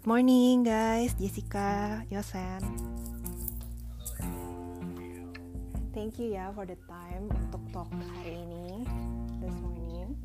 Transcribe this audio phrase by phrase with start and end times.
[0.00, 2.64] Good morning guys, Jessica, Yosen.
[5.92, 8.88] Thank you ya for the time untuk talk hari ini,
[9.44, 10.16] this morning.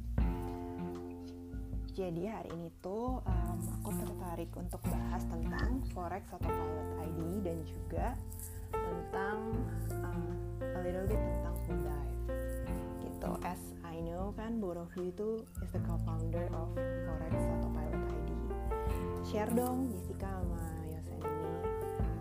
[1.91, 7.57] Jadi hari ini tuh um, aku tertarik untuk bahas tentang forex atau pilot ID dan
[7.67, 8.07] juga
[8.71, 9.59] tentang
[9.91, 10.23] um,
[10.63, 12.15] a little bit tentang dive.
[13.03, 13.31] Gitu.
[13.43, 18.34] As I know kan, both of itu is the co-founder of forex atau pilot ID.
[19.25, 21.49] Share dong Jessica sama Yosen ini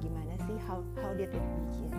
[0.00, 1.92] gimana sih how how did it begin?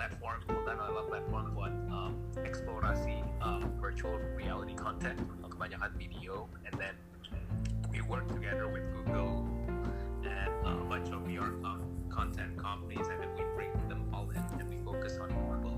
[0.00, 2.12] Uh, platform multilevel platform buat um,
[2.44, 6.96] eksplorasi uh, virtual reality content kebanyakan video and then
[7.92, 9.44] we work together with Google
[10.24, 11.76] and uh, a bunch of VR uh,
[12.08, 15.76] content companies and then we bring them all in and we focus on mobile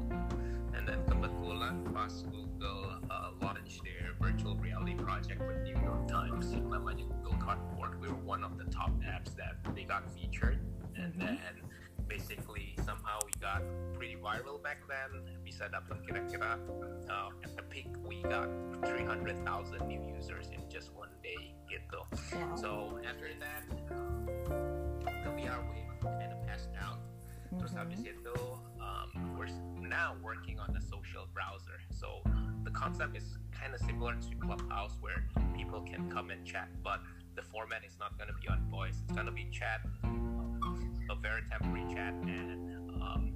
[0.79, 6.55] and then kebetulan pas Google uh, launched their virtual reality project with New York Times
[6.55, 7.98] namanya Google Cardboard.
[7.98, 10.59] We were one of the top apps that they got featured.
[10.95, 11.19] And Mhm.
[11.19, 11.55] then
[12.12, 13.62] basically somehow we got
[13.96, 16.60] pretty viral back then we bisa dapat kira-kira
[17.08, 18.52] uh, at the peak we got
[18.84, 19.41] 300,000
[19.88, 22.05] new users in just one day gitu
[22.36, 22.52] Wow.
[22.52, 22.68] so
[23.08, 23.64] after that
[25.24, 27.00] the VR wave kind of passed out
[27.52, 27.80] Terus Mhm.
[27.84, 28.36] habis itu,
[28.80, 31.77] um, we're now working on a social browser.
[31.92, 32.24] So
[32.64, 35.20] the concept is kind of similar to Clubhouse, where
[35.52, 38.96] people can come and chat, but the format is not going to be on voice.
[39.05, 43.33] It's going to be chat, a very temporary chat, and um,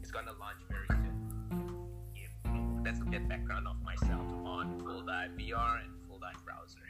[0.00, 1.86] it's going to launch very soon.
[2.14, 2.30] If,
[2.84, 6.86] that's a bit background of myself on Full Dive VR and Full Dive browser.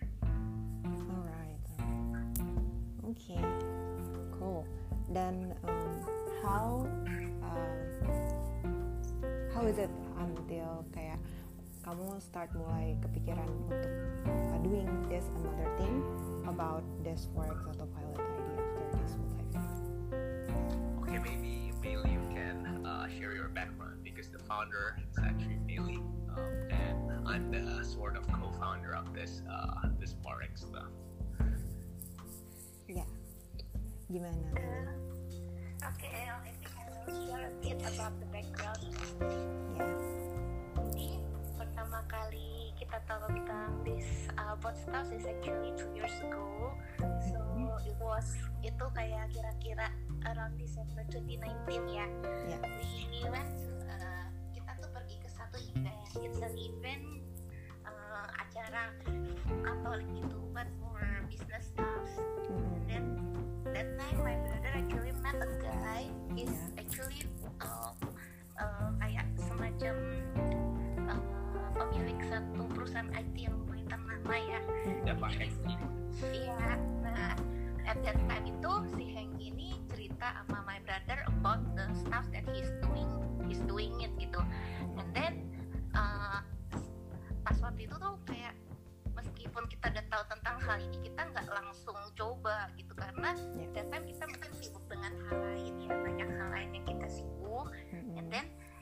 [1.10, 1.66] Alright.
[3.10, 3.44] Okay.
[4.38, 4.66] Cool.
[5.10, 6.06] Then um,
[6.42, 6.86] how
[7.42, 7.90] um,
[9.52, 11.18] how is it until kayak
[11.90, 13.82] kamu start mulai kepikiran untuk
[14.30, 16.06] uh, doing this another thing
[16.46, 19.82] about this forex atau pilot ID after this full dive?
[21.02, 25.98] Okay, maybe Bailey, you can uh, share your background because the founder is actually Bailey,
[26.30, 30.94] um, and I'm the sort of co-founder of this uh, this forex stuff.
[32.86, 33.02] Ya.
[34.06, 34.38] Gimana?
[34.54, 34.94] Bailey?
[35.82, 38.78] Okay, I think I will share a bit about the background.
[39.74, 40.19] Ya.
[41.90, 46.70] Pertama kali kita tahu tentang this uh, stuff is actually two years ago.
[47.26, 47.42] So
[47.82, 48.30] it was
[48.62, 49.90] itu kayak kira-kira
[50.22, 52.06] around December 2019 ya.
[52.46, 52.62] Ya.
[53.10, 55.98] We went to, uh, kita tuh pergi ke satu event.
[56.14, 57.26] It's an event
[57.82, 58.94] uh, acara
[59.50, 62.06] Katolik gitu, but for business stuff.
[62.46, 62.86] Mm-mm.
[62.86, 63.18] then
[63.74, 66.06] that time my brother actually met a guy
[66.38, 66.86] he's Yeah.
[66.86, 67.26] actually
[67.58, 67.90] uh,
[68.62, 70.19] uh, kayak semacam
[73.00, 74.60] perusahaan IT yang lumayan ternama ya.
[75.08, 75.14] Ya
[76.36, 77.32] iya nah
[77.88, 82.44] at that time itu si Hank ini cerita sama my brother about the stuff that
[82.52, 83.08] he's doing
[83.48, 84.40] he's doing it gitu.
[85.00, 85.32] And then
[85.96, 86.44] uh,
[87.40, 88.52] pas waktu itu tuh kayak
[89.16, 92.92] meskipun kita udah tahu tentang hal ini kita nggak langsung coba gitu.
[92.92, 93.80] Karena Ya.
[93.80, 97.39] that time kita mungkin sibuk dengan hal lain ya banyak hal lain yang kita sibuk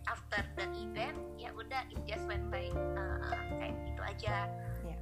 [0.08, 3.20] after the event ya udah it just went by uh,
[3.54, 4.34] kayak gitu aja
[4.80, 4.96] Ya.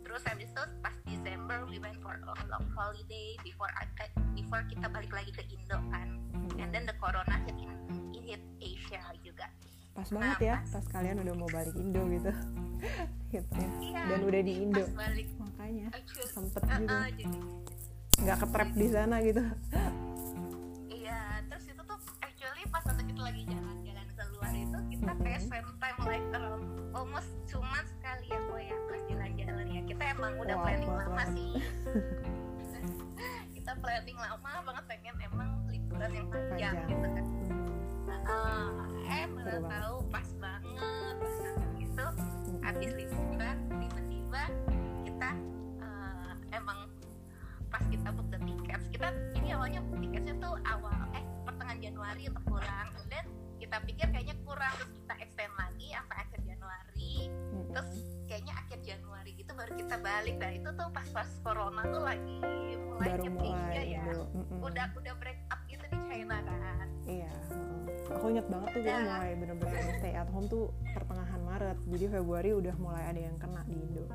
[0.00, 4.62] terus habis itu pas Desember we went for a long holiday before I, eh, before
[4.64, 6.08] kita balik lagi ke Indo kan
[6.54, 7.72] and then the corona hit in,
[8.12, 9.50] it hit Asia juga
[9.94, 12.26] Pas banget ya, pas kalian udah mau balik Indo gitu.
[13.30, 13.68] Hitnya.
[13.78, 14.82] Iya, Dan udah di Indo.
[14.82, 16.90] pas balik Makanya actually sempet uh, gitu.
[16.90, 17.38] uh, jadi
[18.18, 19.42] nggak ketrap di sana gitu.
[20.90, 23.63] iya terus itu tuh actually pas waktu kita lagi keluar
[25.04, 26.64] kita kayak spend time like around
[26.96, 31.12] almost cuma sekali ya gue ya pas jalan-jalan ya kita emang udah Wah, planning lama
[31.12, 31.28] banget.
[31.36, 31.50] sih
[33.52, 36.88] kita planning lama banget pengen emang liburan yang panjang, Panjang.
[36.88, 37.24] gitu kan.
[38.24, 38.68] Ah,
[39.04, 39.70] eh mana banget.
[39.76, 42.06] tahu pas banget pas banget gitu
[42.60, 44.42] habis liburan tiba-tiba
[45.04, 45.30] kita
[45.78, 46.78] eh, emang
[47.68, 52.22] pas kita book the tickets kita ini awalnya book tiketnya tuh awal eh pertengahan Januari
[52.24, 53.26] untuk pulang then
[53.74, 57.14] kita pikir kayaknya kurang terus kita extend lagi sampai akhir Januari
[57.74, 57.90] terus
[58.30, 62.38] kayaknya akhir Januari gitu baru kita balik dan itu tuh pas pas corona tuh lagi
[62.86, 64.02] mulai baru mulai ya.
[64.30, 64.62] Mm-mm.
[64.62, 67.34] udah udah break up gitu di China kan Iya,
[68.14, 69.10] aku inget banget tuh kita Udah.
[69.10, 73.66] mulai bener-bener stay at home tuh pertengahan Maret, jadi Februari udah mulai ada yang kena
[73.66, 74.06] di Indo.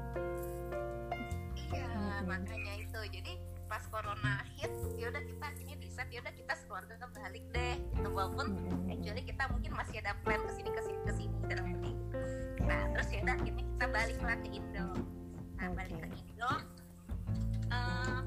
[1.67, 2.31] iya Mm-mm.
[2.31, 3.33] makanya itu jadi
[3.69, 6.97] pas corona hit yaudah kita akhirnya decide yaudah kita sekeluarga
[7.29, 8.09] balik deh gitu.
[8.09, 8.89] Walaupun Mm-mm.
[8.89, 11.91] actually kita mungkin masih ada plan ke sini ke sini ke sini dan ini
[12.65, 14.87] nah terus yaudah akhirnya kita balik lah ke Indo.
[15.61, 16.51] Nah balik ke Indo.
[17.69, 18.19] Eh,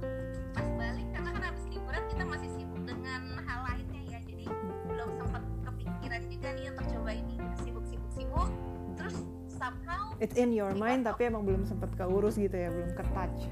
[0.54, 4.18] pas balik karena kan habis liburan kita masih sibuk dengan hal lainnya ya.
[4.22, 4.46] Jadi
[4.86, 7.34] belum sempat kepikiran juga nih untuk coba ini.
[7.66, 8.48] Sibuk sibuk sibuk.
[8.94, 9.16] Terus
[9.58, 13.50] somehow It's in your mind tapi emang belum sempet keurus gitu ya, belum ke touch.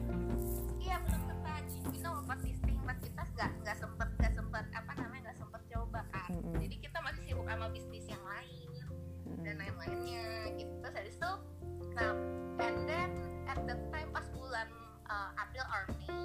[0.79, 1.20] iya belum
[3.41, 6.61] nggak nggak sempet nggak sempet apa namanya nggak sempet coba kan Mm-mm.
[6.61, 8.69] jadi kita masih sibuk sama bisnis yang lain
[9.41, 10.75] dan lain-lainnya gitu.
[10.85, 11.33] Terus habis itu
[11.97, 12.13] nah
[12.61, 13.09] and then
[13.49, 14.69] at the time pas bulan
[15.09, 16.21] uh, April or May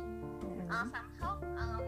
[0.68, 1.80] uh, somehow um,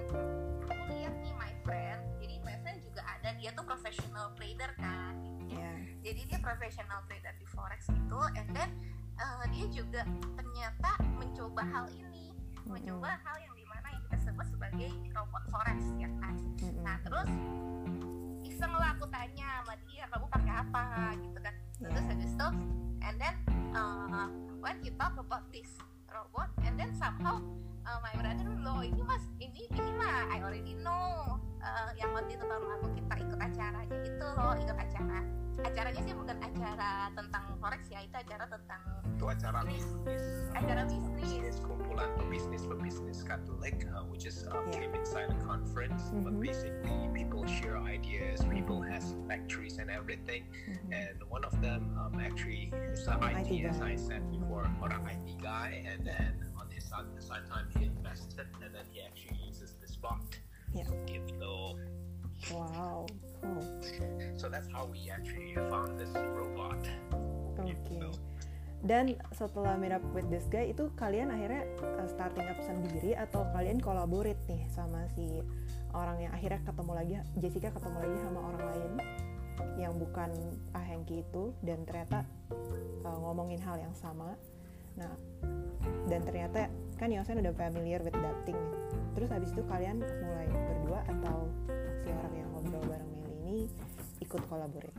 [0.64, 5.20] aku lihat nih my friend jadi my friend juga ada dia tuh professional trader kan
[5.52, 5.72] Iya.
[6.08, 8.72] jadi dia professional trader di forex gitu and then
[9.20, 10.08] uh, dia juga
[10.40, 12.32] ternyata mencoba hal ini
[12.64, 13.57] mencoba hal yang
[14.38, 16.38] sebut sebagai robot forex ya kan.
[16.86, 17.26] Nah terus
[18.46, 20.86] iseng lah aku tanya sama dia kamu pakai apa?
[21.18, 21.56] Gitu kan.
[21.82, 22.10] Terus Iya.
[22.14, 22.48] habis itu
[23.02, 23.36] and then
[23.74, 24.30] uh,
[24.62, 25.74] when he talk about this
[26.14, 27.42] robot and then somehow
[27.82, 32.38] uh, my brother lo ini mas ini ini mah I already know uh, yang waktu
[32.38, 35.20] itu tahun lalu kita ikut acaranya itu loh ikut acara
[35.64, 40.24] acaranya sih bukan acara tentang forex ya itu acara tentang itu acara bisnis
[40.54, 44.86] acara bisnis bisnis kumpulan pebisnis pebisnis Katolik uh, which is uh, Yeah.
[44.86, 46.44] came inside a conference but Mhm.
[46.44, 50.94] basically people share ideas people has lectures and everything Mhm.
[50.94, 53.82] and one of them um, actually is an IT IT, as.
[53.82, 57.90] I said before orang IT guy and then on his side, the side time he
[57.90, 60.22] invested and then he actually uses this bot
[60.76, 60.86] Yeah.
[61.10, 61.80] gitu
[62.54, 63.10] Wow,
[63.42, 63.66] cool.
[64.38, 66.80] so that's how we actually found this robot
[67.58, 67.74] Oke.
[67.74, 68.14] gitu
[68.86, 73.42] Dan setelah meet up with this guy itu kalian akhirnya uh, starting up sendiri atau
[73.58, 75.42] kalian collaborate nih sama si
[75.98, 78.92] orang yang akhirnya ketemu lagi Jessica ketemu lagi sama orang lain
[79.82, 80.30] yang bukan
[80.70, 82.22] Pak Hengki itu dan ternyata
[83.02, 84.38] uh, ngomongin hal yang sama.
[84.98, 85.14] Nah,
[86.10, 86.68] dan ternyata
[86.98, 88.58] kan Yosen udah familiar with that thing.
[89.14, 91.46] Terus habis itu kalian mulai berdua atau
[92.02, 93.58] si orang yang ngobrol bareng Meli ini
[94.22, 94.98] ikut collaborate?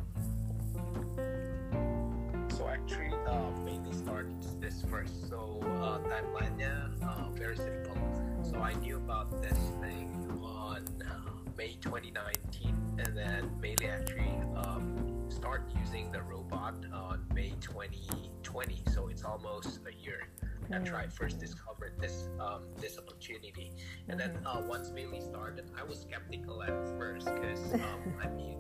[2.59, 5.31] So actually, uh, mainly started this first.
[5.31, 7.95] So uh, timeline-nya uh, very simple.
[8.43, 10.11] So I knew about this thing
[10.43, 15.08] on uh, May 2019, and then mainly actually um,
[15.39, 18.83] start using the robot on May 2020.
[18.93, 20.29] So it's almost a year.
[20.73, 23.73] After I first discovered this um, this opportunity,
[24.09, 28.59] and then uh, once mainly started, I was skeptical at first because um, I mean,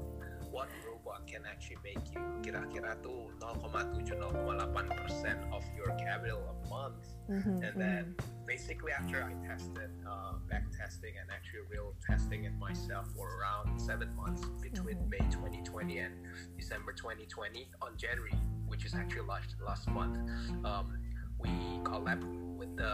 [0.59, 6.99] what robot can actually make you kira-kira tuh 0,7 0,8% of your capital a month
[7.31, 8.05] Mhm, and then
[8.49, 13.77] basically after I tested uh, back testing and actually real testing it myself for around
[13.79, 15.13] seven months between Mhm.
[15.13, 16.15] May 2020 and
[16.59, 18.35] December 2020 on January
[18.67, 20.17] which is actually last last month
[20.65, 20.97] um,
[21.39, 21.53] we
[21.87, 22.19] collab
[22.59, 22.93] with the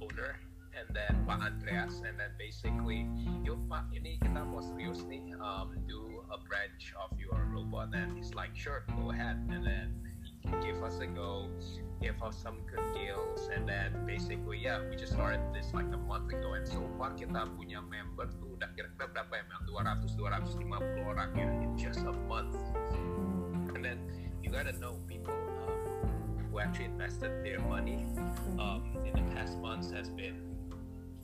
[0.00, 0.38] owner
[0.72, 3.04] and then Pak Andreas and then basically
[3.44, 7.92] yuk Pak ini kita mau serius nih um, do a branch of your robot.
[7.92, 9.36] And he's like sure go ahead.
[9.52, 9.88] And then
[10.40, 11.52] he give us a go
[12.00, 13.52] give us some good deals.
[13.52, 16.56] And then basically yeah we just started this like a month ago.
[16.56, 19.60] And so far kita punya member tuh udah kira-kira berapa ya Mel?
[19.68, 22.56] 200 250 orang ya in just a month.
[23.76, 24.00] And then
[24.40, 25.36] you gotta know people
[25.68, 25.76] um,
[26.48, 28.08] who actually invested their money
[28.56, 30.51] um, in the past months has been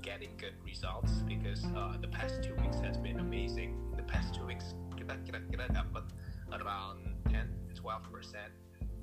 [0.08, 3.76] getting good results because uh, the past two weeks has been amazing.
[3.94, 6.08] The past two weeks kita dapat
[6.48, 8.52] around 10 12 percent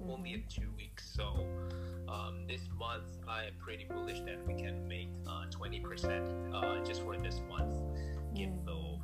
[0.02, 1.06] only in two weeks.
[1.14, 1.46] So
[2.10, 6.82] um, this month I am pretty bullish that we can make uh, 20 percent uh,
[6.82, 7.78] just for this month.
[8.34, 8.98] Gitu.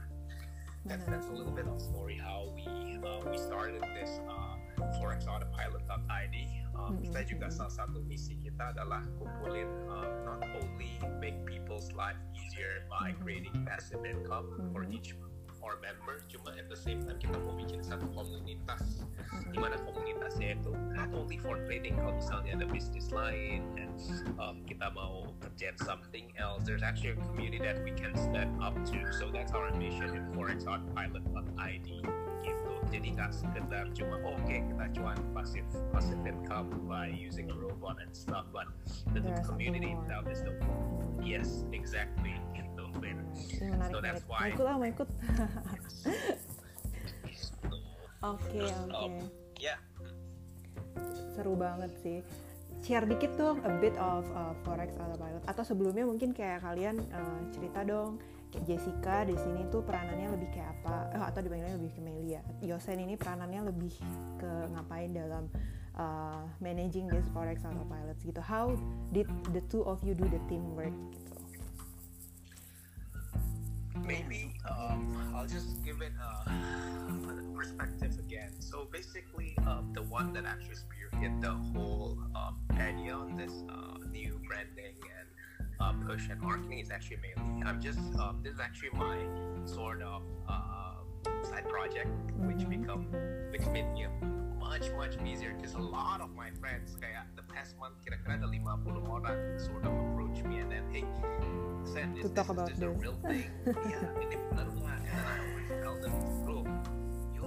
[0.89, 2.65] That's that's a little bit of story how we
[2.97, 4.57] uh, we started this uh,
[4.97, 6.60] forex autopilot.id.
[6.71, 11.91] Um, Mhm, Kita juga salah satu misi kita adalah kumpulin um, not only make people's
[11.91, 13.19] life easier by Mhm.
[13.21, 14.95] creating passive income for Mhm.
[14.95, 15.11] each
[15.61, 19.05] our member, cuma at the same time kita mau bikin satu komunitas.
[19.45, 23.93] Di mana komunitasnya itu not only for trading kalau misalnya ada bisnis lain and
[24.41, 28.73] um, kita mau kerjain something else there's actually a community that we can stand up
[28.89, 28.97] to.
[29.21, 32.30] So that's our mission in forex autopilot.id gitu
[32.91, 37.95] jadi nggak sekedar cuma oh, oke kita cuan passive passive income by using a robot
[38.03, 38.67] and stuff but
[39.15, 40.53] the, There's community itself is the
[41.23, 42.83] yes exactly gitu.
[43.01, 45.09] Ini menarik, So that's Mau why- ikut lah, mau ikut.
[48.21, 48.61] Oke,
[48.93, 49.25] oke.
[49.57, 49.75] ya
[51.33, 52.19] Seru banget sih.
[52.81, 57.39] Share dikit dong a bit of uh, forex autopilot atau sebelumnya mungkin kayak kalian uh,
[57.53, 58.17] cerita dong
[58.67, 62.41] Jessica di sini tuh peranannya lebih kayak apa eh, atau dipanggilnya lebih ke Melia.
[62.59, 63.93] Yosen ini peranannya lebih
[64.41, 65.47] ke ngapain dalam
[65.95, 68.41] uh, managing this forex autopilot gitu.
[68.43, 68.75] How
[69.15, 71.31] did the two of you do the teamwork gitu?
[74.05, 78.51] maybe um, I'll just give it a, a perspective again.
[78.59, 83.97] So basically, um, the one that actually spearheaded the whole um, idea on this uh,
[84.11, 85.27] new branding and
[85.81, 87.65] uh, push and marketing is actually mainly.
[87.65, 89.17] I'm just um, this is actually my
[89.65, 91.01] sort of uh,
[91.43, 92.09] side project,
[92.45, 93.09] which Mhm, become
[93.51, 94.05] which made me
[94.59, 98.47] much much easier because a lot of my friends kayak the past month kira-kira ada
[98.47, 98.63] 50
[99.09, 101.03] orang sort of approach me and then hey
[101.83, 103.49] Sen, To is talk this, about is this a real thing?
[103.83, 105.01] yeah, ini benar nggak?
[105.01, 106.13] And then I always tell them,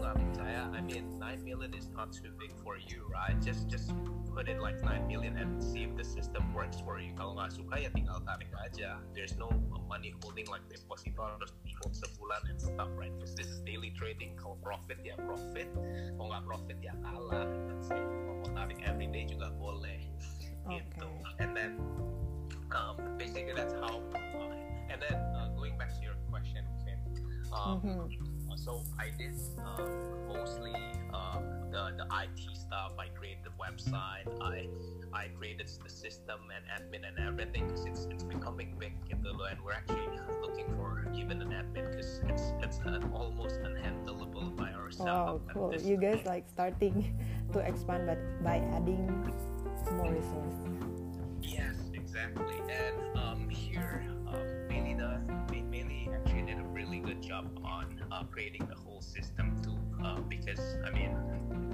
[0.05, 0.69] nggak percaya?
[0.77, 3.33] I mean, 9 million is not too big for you, right?
[3.41, 3.89] Just just
[4.37, 7.17] put it like 9 million and see if the system works for you.
[7.17, 9.01] Kalau nggak suka ya tinggal tarik aja.
[9.17, 9.49] There's no
[9.89, 13.13] money holding like deposito harus hold sebulan and stuff, right?
[13.17, 14.37] Because this is daily trading.
[14.37, 15.73] Kalau profit ya profit,
[16.21, 17.49] kalau nggak profit ya kalah.
[17.73, 18.05] That's it.
[18.29, 20.05] Mau tarik everyday juga boleh.
[20.69, 21.09] Gitu.
[21.09, 21.41] Oke.
[21.41, 21.73] And then
[22.77, 24.05] um, basically that's how.
[24.13, 24.53] Uh,
[24.93, 27.01] and then uh, going back to your question, Finn.
[27.55, 28.11] Um, Mhm.
[28.57, 29.35] So I did
[29.65, 29.89] um,
[30.29, 30.75] mostly
[31.13, 32.93] uh, the the IT stuff.
[32.99, 34.27] I created the website.
[34.41, 34.69] I
[35.13, 39.45] I created the system and admin and everything because it's it's becoming big in loh.
[39.51, 40.07] And we're actually
[40.41, 45.43] looking for even an admin because it's it's uh, almost unhandleable by Wow, ourselves.
[45.49, 45.75] at cool.
[45.75, 47.17] You guys like starting
[47.53, 49.07] to expand but by adding
[49.97, 50.79] more resources.
[51.43, 52.57] Yes, exactly.
[52.71, 52.94] And
[57.27, 59.77] job on upgrading the whole system too.
[60.05, 61.17] Uh, because I mean,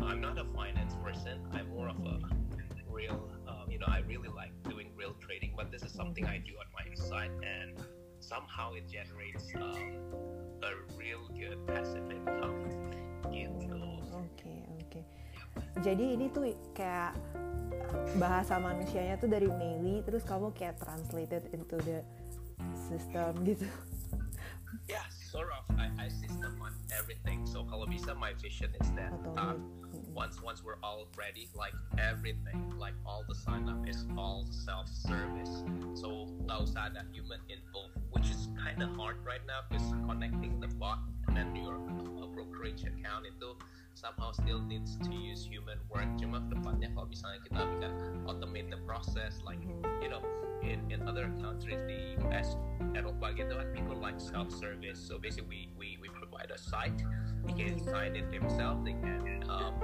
[0.02, 1.42] I'm not a finance person.
[1.52, 2.22] I'm more of a
[2.88, 5.52] real, um, you know, I really like doing real trading.
[5.56, 7.74] But this is something I do on my side, and
[8.20, 9.98] somehow it generates um,
[10.62, 12.70] a real good passive income.
[13.30, 13.82] Gitu.
[14.14, 15.00] Oke, oke.
[15.82, 17.18] Jadi ini tuh kayak
[18.22, 22.06] bahasa manusianya tuh dari Meili, terus kamu kayak translated into the
[22.86, 23.66] system gitu.
[25.30, 25.62] Sort of.
[25.78, 27.46] I, I system on everything.
[27.46, 29.54] So kalau bisa, my vision is that uh,
[30.10, 31.70] once once we're all ready, like
[32.02, 35.62] everything, like all the sign up is all self service.
[35.94, 40.58] So nggak usah ada human involved, which is kind of hard right now because connecting
[40.58, 40.98] the bot
[41.30, 43.54] and then your uh, brokerage account itu
[43.94, 46.08] somehow still needs to use human work.
[46.18, 47.88] Cuma kedepannya kalau misalnya kita bisa
[48.26, 49.60] automate the process, like
[50.00, 50.22] you know,
[50.62, 52.56] in, in other countries, the US,
[52.94, 55.00] Eropa gitu kan, people like self-service.
[55.00, 57.00] So basically, we, we, we provide a site,
[57.46, 59.74] they can sign it themselves, they can um,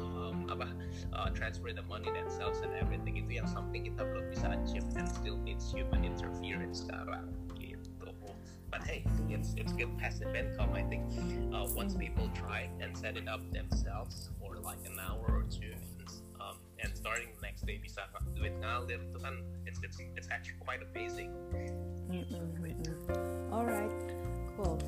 [0.00, 0.68] um, apa,
[1.12, 3.20] uh, transfer the money themselves and everything.
[3.20, 7.28] Itu yang something kita belum bisa achieve and still needs human interference sekarang.
[8.72, 10.72] But hey, it's it's good passive income.
[10.72, 11.04] I think
[11.52, 15.76] uh, once people try and set it up themselves for like an hour or two,
[16.40, 20.56] um, and starting the next day bisa duit ngalir itu kan it's it's it's actually
[20.64, 21.36] quite amazing.
[23.52, 23.92] Alright,
[24.56, 24.80] cool.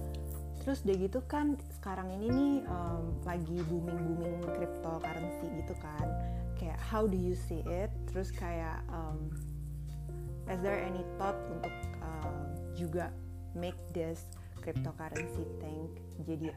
[0.64, 6.08] Terus udah gitu kan sekarang ini nih um, lagi booming booming cryptocurrency gitu kan.
[6.56, 7.92] Kayak how do you see it?
[8.08, 9.28] Terus kayak um,
[10.48, 12.36] is there any thought untuk um,
[12.72, 13.12] juga
[13.54, 14.26] make this
[14.60, 15.88] cryptocurrency thing
[16.24, 16.50] jadi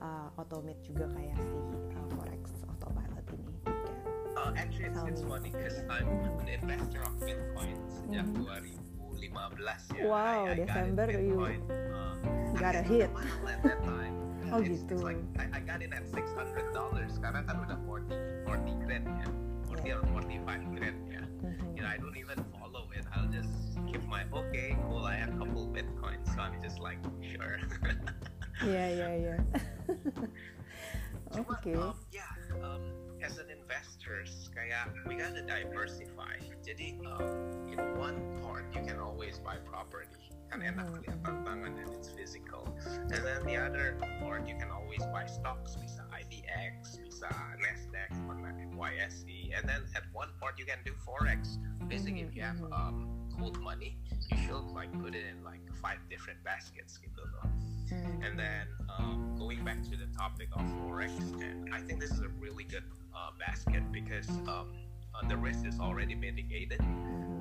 [0.00, 1.58] uh, automate juga kayak si
[1.94, 3.52] uh, forex autopilot ini?
[4.32, 6.08] Uh, actually, it's, it's funny because I'm
[6.40, 8.42] an investor of Bitcoin sejak Mhm.
[9.22, 10.02] 2015 ya.
[10.02, 11.60] Wow, I, I got Desember you Bitcoin,
[11.94, 12.14] uh,
[12.58, 13.10] got a hit.
[13.14, 14.14] mahal at that time.
[14.52, 14.98] Oh, it's, gitu.
[14.98, 17.08] It's like I, I got in at 600 dollars.
[17.16, 18.10] Sekarang kan udah 40
[18.50, 19.28] 40 grand ya.
[19.70, 21.22] 40 or 45 grand ya.
[21.40, 21.78] Mhm.
[21.78, 23.04] You know, I don't even follow it.
[23.14, 23.61] I'll just
[24.12, 25.04] my okay, cool.
[25.08, 27.56] I have a couple Bitcoins, so I'm just like sure.
[28.60, 29.36] yeah, yeah, iya.
[31.32, 31.72] Cuma, Oke.
[31.72, 32.28] um, yeah,
[32.60, 32.84] um,
[33.24, 36.36] as an investors, kayak we gotta diversify.
[36.60, 41.16] Jadi, um, in one part you can always buy property, kan enak Mhm, lihat
[41.64, 42.68] and it's physical.
[43.08, 47.32] And then the other part you can always buy stocks, bisa IDX, bisa
[47.64, 49.56] Nasdaq, or NYSE.
[49.56, 51.56] And then at one part you can do forex.
[51.88, 53.96] Basically, if you have Mhm, um, cold money,
[54.30, 56.98] you should like put it in like five different baskets.
[57.88, 58.22] Hmm.
[58.22, 61.10] And then um, going back to the topic of forex,
[61.40, 62.84] and I think this is a really good
[63.14, 64.72] uh, basket because um,
[65.14, 66.80] uh, the risk is already mitigated.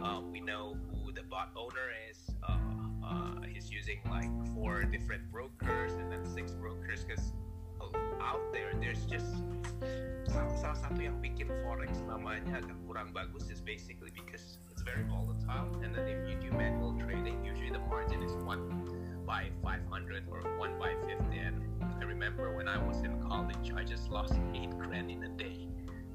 [0.03, 2.19] Uh, we know who the bot owner is.
[2.43, 2.57] Uh,
[3.05, 7.33] uh, he's using like four different brokers and then six brokers because
[8.21, 9.25] out there there's just
[10.29, 15.69] salah satu yang bikin forex namanya agak kurang bagus is basically because it's very volatile
[15.83, 18.89] and then if you do manual trading usually the margin is one
[19.25, 21.61] by 500 or one by 50 and
[21.99, 25.67] I remember when I was in college I just lost 8 grand in a day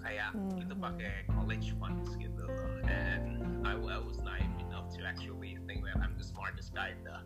[0.03, 0.59] kayak Hmm.
[0.63, 5.83] itu pakai college funds gitu loh and I, I was naive enough to actually think
[5.87, 7.19] that I'm the smartest guy in the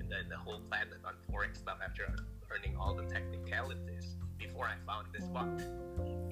[0.00, 2.08] in the, in the whole planet on forex stuff after
[2.48, 5.52] learning all the technicalities before I found this bot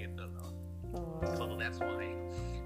[0.01, 0.66] gitu loh Oh.
[1.37, 2.13] So that's why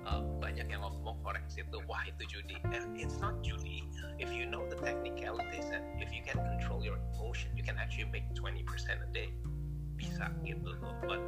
[0.07, 2.57] uh, banyak yang ngomong forex itu wah itu judi.
[2.75, 3.87] And it's not judi.
[4.19, 8.11] If you know the technicalities and if you can control your emotion you can actually
[8.11, 8.65] make 20%
[9.01, 9.31] a day.
[9.97, 10.95] Bisa gitu loh.
[11.05, 11.21] But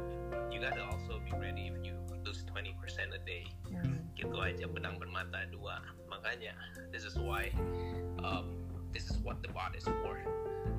[0.51, 2.73] you gotta also be ready if you lose 20%
[3.13, 3.45] a day.
[3.67, 4.03] Hmm.
[4.13, 5.81] gitu aja pedang bermata dua.
[6.07, 6.53] Makanya
[6.93, 7.49] this is why
[8.21, 8.53] um,
[8.93, 10.15] this is what the bot is for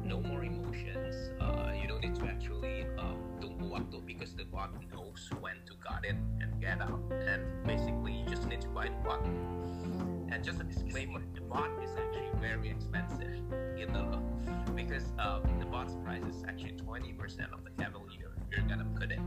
[0.05, 1.33] no more emotions.
[1.41, 5.75] Uh, you don't need to actually um, tunggu waktu because the bot knows when to
[5.81, 7.01] got it and get out.
[7.11, 9.25] And basically you just need to buy the bot.
[10.29, 13.41] And just a disclaimer the bot is actually very expensive
[13.81, 14.21] gitu loh
[14.77, 17.17] because um, the bot's price is actually 20%
[17.55, 19.23] of the capital you're, you're gonna put in.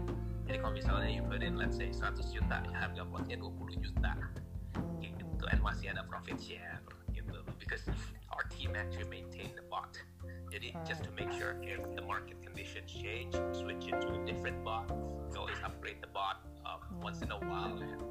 [0.46, 4.14] Jadi kalau misalnya you put in let's say 100 juta harga botnya 20 juta
[5.02, 6.80] gitu and masih ada profit share
[7.12, 7.84] gitu because
[8.32, 9.92] our team actually maintain the bot
[10.58, 14.58] jadi just to make sure if the market conditions change switch it to a different
[14.66, 14.90] bot.
[15.30, 18.02] We always upgrade the bot um, once in a while and,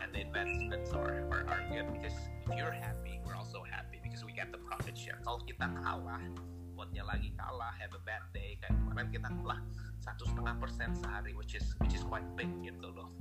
[0.00, 2.16] and the investments are, are, are good because
[2.48, 5.20] if you're happy we're also happy because we get the profit share.
[5.20, 6.24] Kalau kita kalah
[6.72, 9.60] botnya lagi kalah have a bad day kayak kemarin kita kalah
[10.00, 13.12] satu setengah persen sehari which is which is quite big gitu loh.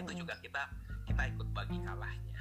[0.00, 0.20] Itu Hmm.
[0.24, 0.64] juga kita
[1.04, 2.40] kita ikut bagi kalahnya.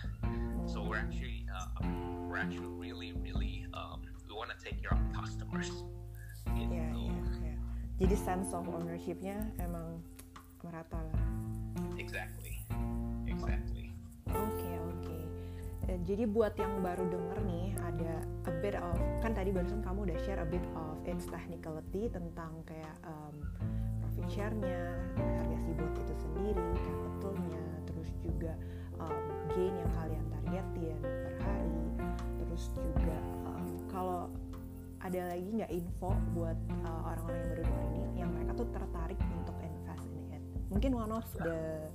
[0.64, 1.84] So we're actually uh,
[2.32, 5.74] we're actually really really um, want to take care of customers
[6.54, 7.56] gitu Iya, iya, iya.
[7.98, 10.00] Jadi sense of ownership-nya emang
[10.62, 11.22] merata lah.
[11.98, 12.62] exactly
[13.26, 13.90] exactly
[14.28, 15.18] Oke, oke.
[15.88, 18.14] Eh, Jadi buat yang baru denger nih, ada
[18.46, 22.60] a bit of kan tadi barusan kamu udah share a bit of its technicality tentang
[22.64, 23.34] kayak um,
[24.04, 28.52] profit share-nya, harga si bot itu sendiri, capital-nya, terus juga
[29.00, 31.80] um, gain yang kalian targetin per hari,
[32.36, 34.30] terus juga um, kalau
[35.02, 39.20] ada lagi nggak info buat uh, orang-orang yang baru denger ini, yang mereka tuh tertarik
[39.34, 40.44] untuk invest in it.
[40.70, 41.90] Mungkin one of the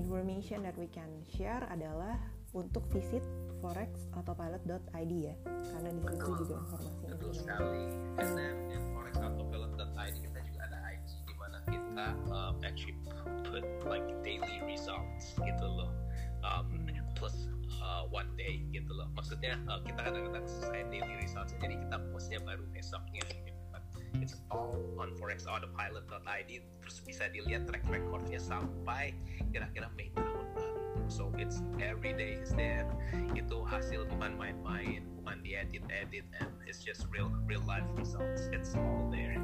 [0.00, 2.16] information that we can share adalah
[2.56, 3.20] untuk visit
[3.60, 5.36] forex.autopilot.id ya.
[5.44, 7.84] Karena di situ juga informasinya betul sekali.
[8.24, 12.96] And then in forex.autopilot.id kita juga ada IG di mana kita um, actually
[13.44, 15.92] put like daily results gitu loh.
[16.40, 16.84] Um,
[17.16, 17.48] plus
[17.84, 22.40] uh, one day gitu loh maksudnya uh, kita kadang-kadang selesai daily results jadi kita postnya
[22.40, 23.82] baru besoknya gitu kan.
[24.24, 29.12] it's all on forex.autopilot.id terus bisa dilihat track recordnya sampai
[29.52, 32.88] kira-kira Mei tahun lalu so it's every day is there
[33.36, 39.04] itu hasil bukan main-main bukan diedit-edit and it's just real real life results it's all
[39.12, 39.36] there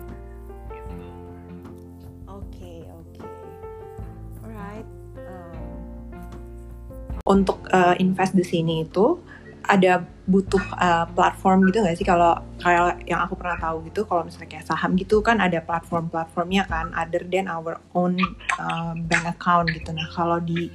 [0.72, 1.09] gitu
[2.31, 3.26] Oke, oke.
[4.46, 4.87] Alright.
[5.18, 5.60] um,
[7.30, 9.22] untuk uh, invest di sini itu
[9.70, 14.26] ada butuh uh, platform gitu nggak sih kalau kayak yang aku pernah tahu gitu kalau
[14.26, 18.18] misalnya kayak saham gitu kan ada platform-platformnya kan other than our own
[18.58, 20.72] uh, bank account gitu nah kalau di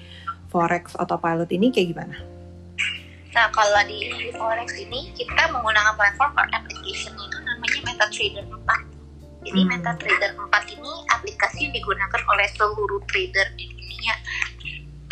[0.48, 2.16] forex autopilot ini kayak gimana?
[3.36, 9.44] Nah, kalau di Forex ini kita menggunakan platform or application itu namanya MetaTrader 4.
[9.44, 9.72] Jadi Hmm.
[9.76, 14.16] MetaTrader 4 ini aplikasi yang digunakan oleh seluruh trader di dunia.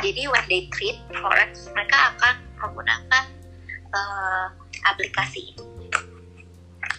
[0.04, 3.26] Jadi when they trade Forex, mereka akan menggunakan
[3.96, 4.46] eh,
[4.84, 5.64] aplikasi itu.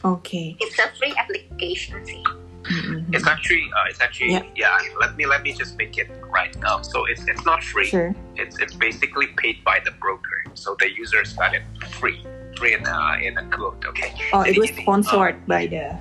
[0.04, 0.56] Oke.
[0.56, 2.24] It's a free application sih.
[2.64, 3.12] Mhm.
[3.12, 4.72] it's actually uh, it's actually yeah.
[4.96, 8.16] let me let me just make it right now so it's it's not free Sure.
[8.40, 11.60] it's it's basically paid by the broker so the users got it
[12.00, 12.24] free
[12.56, 15.92] free in uh, in a quote okay Oh, it was gini, sponsored by the.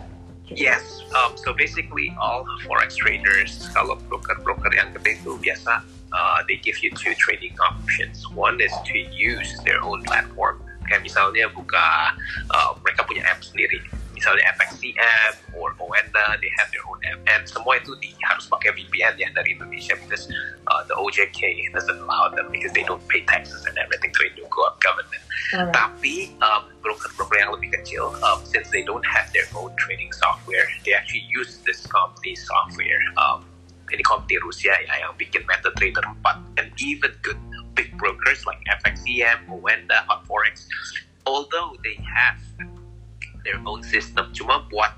[0.53, 5.81] Yes, um, so basically all forex traders, kalau broker-broker yang gede itu biasa
[6.13, 8.29] uh, they give you two trading options.
[8.29, 10.61] One is to use their own platform.
[10.85, 12.13] Kayak misalnya buka,
[12.53, 13.81] uh, mereka punya app sendiri.
[14.13, 17.19] Misalnya FXCM or Oenda, they have their own app.
[17.27, 20.29] And semua itu di, harus pakai VPN ya dari Indonesia because
[20.69, 24.45] uh, the OJK doesn't allow them because they don't pay taxes and everything to Indo
[24.79, 25.23] government.
[25.53, 25.73] Alright.
[25.73, 30.65] Tapi um, broker-broker yang lebih kecil, um, since they don't have their own trading software,
[30.85, 33.01] they actually use this company software.
[33.17, 33.43] Um,
[33.93, 37.37] ini company Rusia ya yang bikin MetaTrader 4 and even good
[37.77, 40.65] big brokers like FXEM, Owenda, Hot Forex,
[41.25, 42.37] although they have
[43.45, 44.93] their own system, cuma buat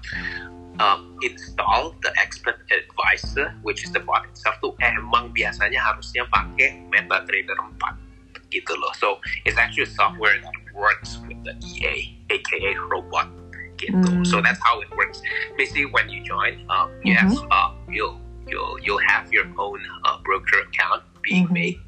[0.80, 6.84] um, install the expert advisor, which is the bot itself tuh emang biasanya harusnya pakai
[6.92, 8.06] MetaTrader 4
[8.54, 8.94] gitu loh.
[8.96, 13.28] So it's actually software that works with the EA, aka robot
[13.76, 14.00] gitu.
[14.00, 14.24] Hmm.
[14.24, 15.20] So that's how it works.
[15.60, 20.18] Basically, when you join, um, you have uh, you'll you'll you'll have your own uh,
[20.24, 21.58] broker account being Mhm.
[21.58, 21.80] made,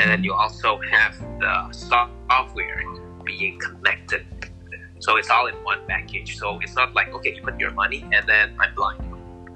[0.00, 2.80] and then you also have the software
[3.24, 4.24] being connected.
[5.04, 6.40] So it's all in one package.
[6.40, 9.04] So it's not like okay, you put your money and then I'm blind.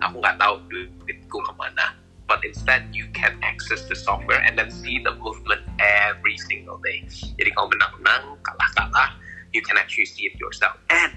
[0.04, 1.96] Aku nggak tahu duitku kemana.
[2.28, 7.02] But instead you can access the software and then see the movement every single day.
[7.34, 9.18] Jadi kalau menang-menang, kalah-kalah,
[9.50, 10.78] you can actually see it yourself.
[10.86, 11.10] And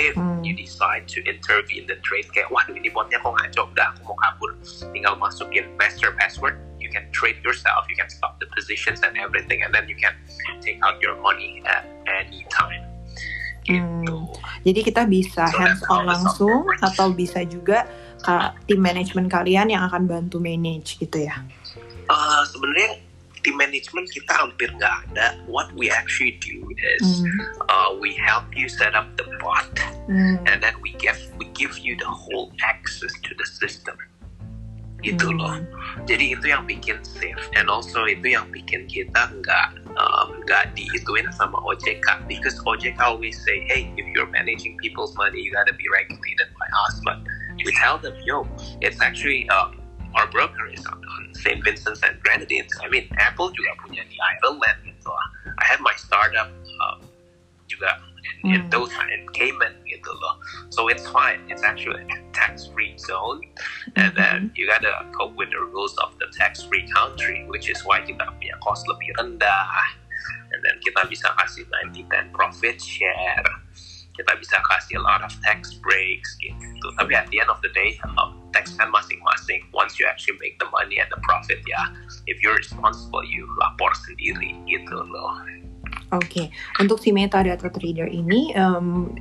[0.00, 0.40] if Hmm.
[0.40, 4.16] you decide to intervene the trade, kayak waduh ini botnya kok ngaco, udah aku mau
[4.16, 4.56] kabur,
[4.96, 9.60] tinggal masukin master password, you can trade yourself, you can stop the positions and everything,
[9.60, 10.16] and then you can
[10.64, 12.80] take out your money at any time.
[13.62, 14.16] Gitu.
[14.66, 17.86] Jadi kita bisa So hands on langsung atau bisa juga
[18.66, 21.42] tim manajemen kalian yang akan bantu manage gitu ya.
[22.10, 23.01] Uh, sebenarnya
[23.42, 25.38] tim manajemen kita hampir nggak ada.
[25.50, 27.38] What we actually do is Hmm.
[27.66, 29.68] uh, we help you set up the bot,
[30.06, 30.38] Hmm.
[30.46, 33.98] and then we give we give you the whole access to the system.
[35.02, 35.38] Gitu Hmm.
[35.42, 35.54] loh.
[36.06, 41.26] Jadi itu yang bikin safe, and also itu yang bikin kita nggak um, nggak diituin
[41.34, 45.84] sama OJK, because OJK always say, hey, if you're managing people's money, you gotta be
[45.90, 47.02] regulated by us.
[47.02, 47.18] But
[47.66, 48.46] we tell them, yo,
[48.78, 49.81] it's actually um,
[50.14, 51.02] our broker is on,
[51.34, 51.64] St.
[51.64, 52.72] Vincent and Grenadines.
[52.82, 55.10] I mean, Apple juga punya di Ireland gitu.
[55.58, 56.52] I have my startup
[56.84, 57.00] um,
[57.68, 57.98] juga
[58.44, 60.34] in, in those in Cayman gitu loh.
[60.70, 61.42] So it's fine.
[61.48, 63.42] It's actually a tax-free zone,
[63.96, 68.02] and then you gotta cope with the rules of the tax-free country, which is why
[68.02, 69.66] kita punya cost lebih rendah,
[70.52, 73.48] and then kita bisa kasih 90-10 profit share.
[74.12, 76.86] Kita bisa kasih a lot of tax breaks gitu.
[77.00, 79.64] Tapi at the end of the day, um, tax kan masing-masing.
[79.72, 81.90] Once you actually make the money and the profit, ya,
[82.28, 85.42] if you're responsible, you lapor sendiri gitu loh.
[86.12, 89.16] Oke, untuk si metadata trader ini, em,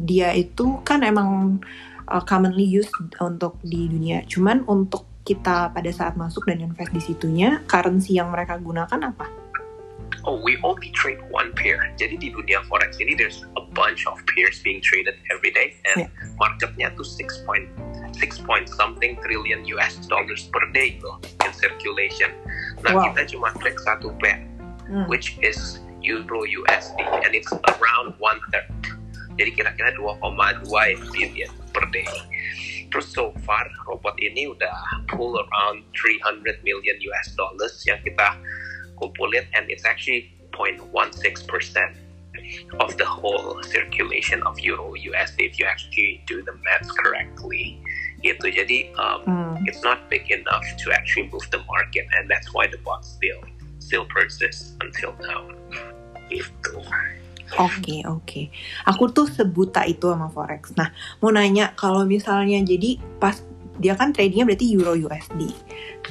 [0.00, 1.60] dia itu kan emang
[2.08, 4.24] uh, commonly used untuk di dunia.
[4.24, 9.24] Cuman untuk kita pada saat masuk dan invest di situnya, currency yang mereka gunakan apa?
[10.24, 11.92] Oh, we only trade one pair.
[12.00, 16.08] Jadi di dunia forex ini there's a bunch of pairs being traded every day and
[16.08, 16.10] Yeah.
[16.40, 17.68] marketnya tuh 6 point
[18.18, 22.30] 6 point something trillion US dollars per day loh in circulation.
[22.82, 23.10] Nah, Wow.
[23.12, 24.42] kita cuma trade satu pair
[24.84, 25.08] Hmm.
[25.08, 28.68] which is Euro USD and it's around one third.
[29.40, 32.04] Jadi kira-kira 2,2 billion per day.
[32.92, 34.76] Terus so far robot ini udah
[35.08, 38.36] pull around 300 million US dollars yang kita
[39.00, 40.84] kumpulin and it's actually 0.16
[41.48, 41.96] percent
[42.78, 47.80] of the whole circulation of Euro USD if you actually do the math correctly.
[48.24, 48.46] Gitu.
[48.48, 49.54] Jadi um, Hmm.
[49.68, 53.44] it's not big enough to actually move the market and that's why the bot still
[53.78, 55.44] still persists until now.
[56.32, 56.80] Gitu.
[57.60, 58.40] Oke, oke.
[58.88, 60.72] Aku tuh sebuta itu sama forex.
[60.74, 60.88] Nah,
[61.20, 63.44] mau nanya kalau misalnya jadi pas
[63.78, 65.52] dia kan tradingnya berarti euro USD.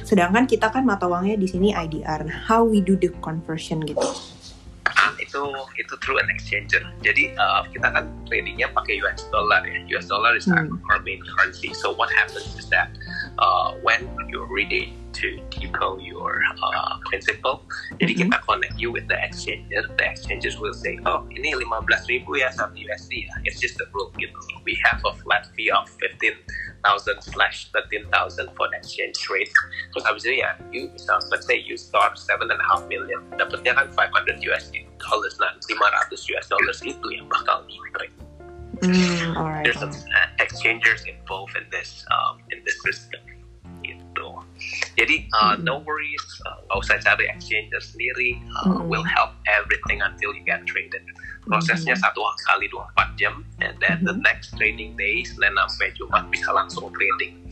[0.06, 2.22] Sedangkan kita kan mata uangnya di sini IDR.
[2.22, 4.04] Nah, how we do the conversion gitu?
[5.34, 6.78] Itu itu through an exchanger.
[7.02, 9.82] Jadi uh, kita kan tradingnya pakai US dollar ya.
[9.98, 10.78] US dollar is our- Hmm.
[10.94, 11.74] our main currency.
[11.74, 12.94] So what happens is that
[13.42, 17.66] uh, when you're ready to depot your uh, principal,
[17.98, 18.20] jadi Mhm.
[18.30, 19.82] kita connect you with the exchanger.
[19.98, 23.34] The exchangers will say, oh ini 15 ribu ya satu USD ya.
[23.42, 24.38] It's just a rule gitu.
[24.62, 29.50] We have a flat fee of 15,000 slash 13,000 for the exchange rate.
[29.90, 33.18] Terus habis itu ya, you bisa, let's say you start seven and a half million,
[33.34, 38.14] dapetnya kan 500 USD dollars, nah 500 US dollars itu yang bakal di trade.
[38.82, 39.64] Hmm, alright.
[39.64, 43.22] There's some uh, exchangers involved in this um, in this system.
[43.84, 44.26] Gitu.
[44.96, 45.68] Jadi uh, Mhm.
[45.68, 48.40] no worries, uh, nggak usah cari exchanger sendiri.
[48.64, 48.88] Uh, Mhm.
[48.90, 51.04] We'll help everything until you get traded.
[51.44, 52.02] Prosesnya Mhm.
[52.02, 54.24] satu kali 24 jam, and then the Mhm.
[54.24, 57.44] next trading day Senin sampai Jumat bisa langsung trading.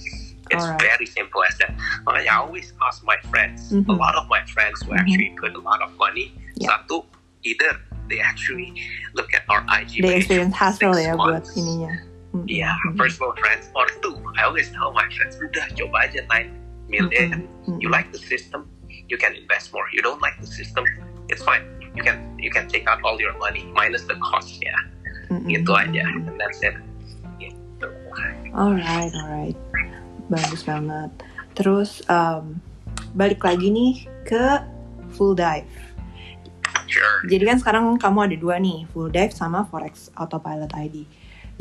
[0.51, 0.81] It's Alright.
[0.85, 1.73] very simple as that.
[2.05, 3.97] Makanya I always ask my friends, a Mhm.
[3.97, 5.01] lot of my friends who Mhm.
[5.01, 6.33] actually put a lot of money.
[6.57, 6.77] Yeah.
[6.77, 7.05] Satu,
[7.43, 7.79] either
[8.11, 8.75] they actually
[9.15, 11.93] look at our IG They page experience for hassle six ya buat ininya.
[12.33, 13.69] Hmm, Yeah, hmm, personal friends.
[13.77, 16.49] Or two, I always tell my friends, udah coba aja 9
[16.89, 17.45] million.
[17.45, 17.79] hmm, hmm.
[17.81, 19.85] You like the system, you can invest more.
[19.93, 20.89] You don't like the system,
[21.29, 21.65] it's fine.
[21.95, 24.73] you can you can take out all your money minus the cost ya
[25.29, 25.45] Mm-mm.
[25.45, 26.77] gitu aja and that's it
[27.37, 27.89] gitu
[28.53, 29.57] Alright, alright.
[30.29, 31.09] Bagus banget.
[31.57, 32.61] Terus um,
[33.13, 34.61] balik lagi nih ke
[35.13, 35.69] full dive.
[36.93, 41.09] Sure Jadi kan sekarang kamu ada dua nih, full dive sama forex autopilot ID.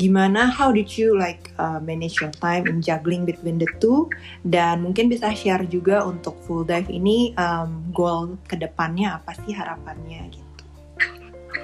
[0.00, 0.50] Gimana?
[0.50, 4.10] How did you like uh, manage your time in juggling between the two?
[4.42, 9.54] Dan mungkin bisa share juga untuk full dive ini um, goal ke depannya apa sih
[9.54, 10.64] harapannya gitu?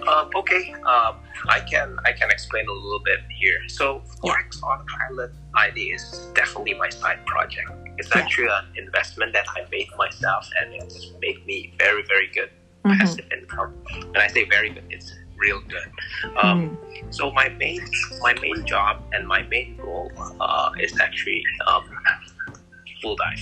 [0.09, 1.21] Um, okay, um,
[1.53, 3.61] I can I can explain a little bit here.
[3.69, 7.69] So Forex Autopilot ID is definitely my side project.
[7.99, 8.23] It's Yeah.
[8.23, 12.49] actually an investment that I made myself, and it's made me very very good
[12.89, 12.99] Mhm.
[12.99, 13.73] passive income.
[14.15, 15.89] And I say very good; it's real good.
[16.43, 16.79] Um,
[17.11, 17.81] So my main
[18.21, 21.85] my main job and my main goal uh, is actually um,
[23.01, 23.41] full dive.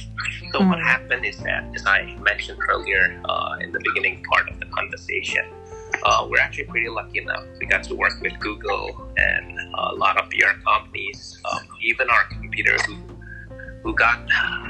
[0.52, 0.82] So what Mm.
[0.84, 5.44] happened is that, as I mentioned earlier uh, in the beginning part of the conversation,
[6.04, 7.42] uh, we're actually pretty lucky enough.
[7.60, 12.24] We got to work with Google and a lot of PR companies, um, even our
[12.24, 12.94] computer who
[13.86, 14.18] who got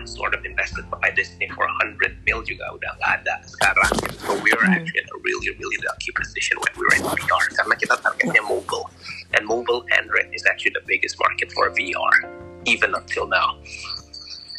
[0.04, 3.90] sort of invested by Disney for 100 mil juga udah nggak ada sekarang.
[4.20, 4.76] So we were Hmm.
[4.76, 8.44] actually in a really really lucky position when we were in VR karena kita targetnya
[8.44, 8.92] mobile,
[9.32, 12.28] and mobile Android is actually the biggest market for VR
[12.68, 13.56] even until now.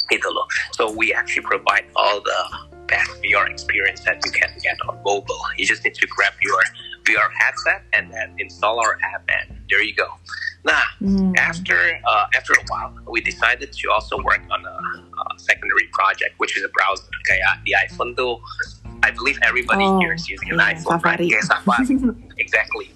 [0.10, 0.50] Gitu loh.
[0.74, 2.42] So we actually provide all the
[2.90, 5.38] best VR experience that you can get on mobile.
[5.60, 6.58] You just need to grab your
[7.06, 10.10] VR headset and then install our app, and there you go.
[10.68, 11.32] Nah, Hmm.
[11.40, 16.36] after uh, after a while, we decided to also work on a, a secondary project,
[16.44, 17.08] which is a browser.
[17.24, 18.36] Kayak the iPhone tuh,
[19.00, 21.16] I believe everybody Oh, here is using an iya, iPhone, right?
[21.24, 21.28] Safari.
[21.32, 21.96] Kayak Safari,
[22.44, 22.88] exactly.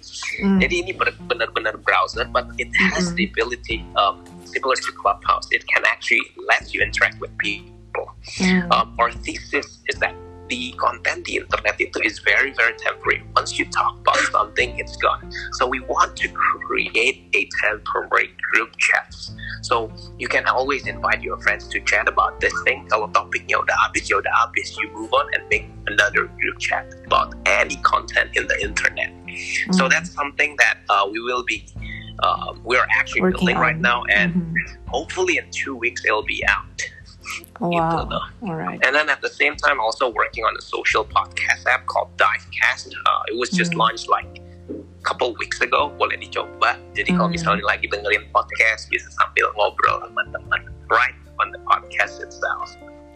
[0.44, 0.60] Hmm.
[0.60, 0.92] Jadi ini
[1.32, 3.16] benar-benar browser, but it has Mhm.
[3.16, 8.12] the ability, um, similar to Clubhouse, it can actually let you interact with people.
[8.36, 8.68] Hmm.
[8.68, 10.12] Um, our thesis is that
[10.52, 13.24] the content the internet itu is very very temporary.
[13.32, 15.24] Once you talk about something, it's gone.
[15.56, 16.28] So we want to
[16.68, 19.32] create a temporary group chats.
[19.62, 19.88] So
[20.20, 22.84] you can always invite your friends to chat about this thing.
[22.92, 24.76] Kalau topiknya udah habis, ya udah habis.
[24.76, 29.08] You move on and make another group chat about any content in the internet.
[29.72, 29.92] So Hmm.
[29.96, 31.64] that's something that uh, we will be.
[32.22, 34.54] Uh, we are actually Working building right now, and Mhm.
[34.92, 36.66] hopefully in two weeks it'll be out.
[37.60, 38.24] Oh, loh.
[38.42, 38.80] Alright.
[38.84, 42.92] And then at the same time, also working on a social podcast app called Divecast.
[43.06, 43.80] Uh, it was just Hmm.
[43.86, 44.28] launched like
[44.70, 45.90] a couple weeks ago.
[45.98, 46.76] Boleh dicoba.
[46.94, 47.36] Jadi kalau Hmm.
[47.36, 50.62] misalnya lagi dengerin podcast, bisa sambil ngobrol sama teman.
[50.90, 52.74] Right on the podcast itself.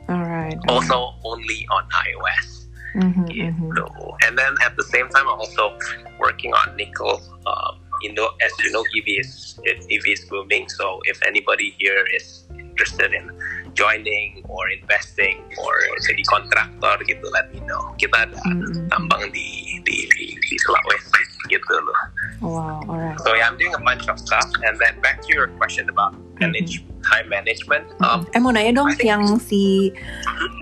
[0.08, 0.56] Alright.
[0.70, 2.70] Also only on iOS.
[2.96, 3.84] Mhm, Gitu.
[3.84, 4.24] mhm.
[4.24, 5.76] And then at the same time, I'm also
[6.16, 7.20] working on nickel.
[7.44, 10.64] Um, you know, as you know, EV is EV is booming.
[10.80, 13.28] So if anybody here is interested in
[13.76, 17.92] joining or investing or jadi kontraktor gitu, let me know.
[17.94, 18.88] Kita ada Mhm.
[18.88, 19.46] tambang di
[19.82, 22.00] di di, di Sulawesi gitu loh.
[22.42, 23.20] Wow, alright.
[23.22, 24.44] So yeah, I'm doing a bunch of stuff.
[24.62, 27.86] And then back to your question about manage time management.
[28.00, 29.94] Um, Eh mau nanya dong think- yang si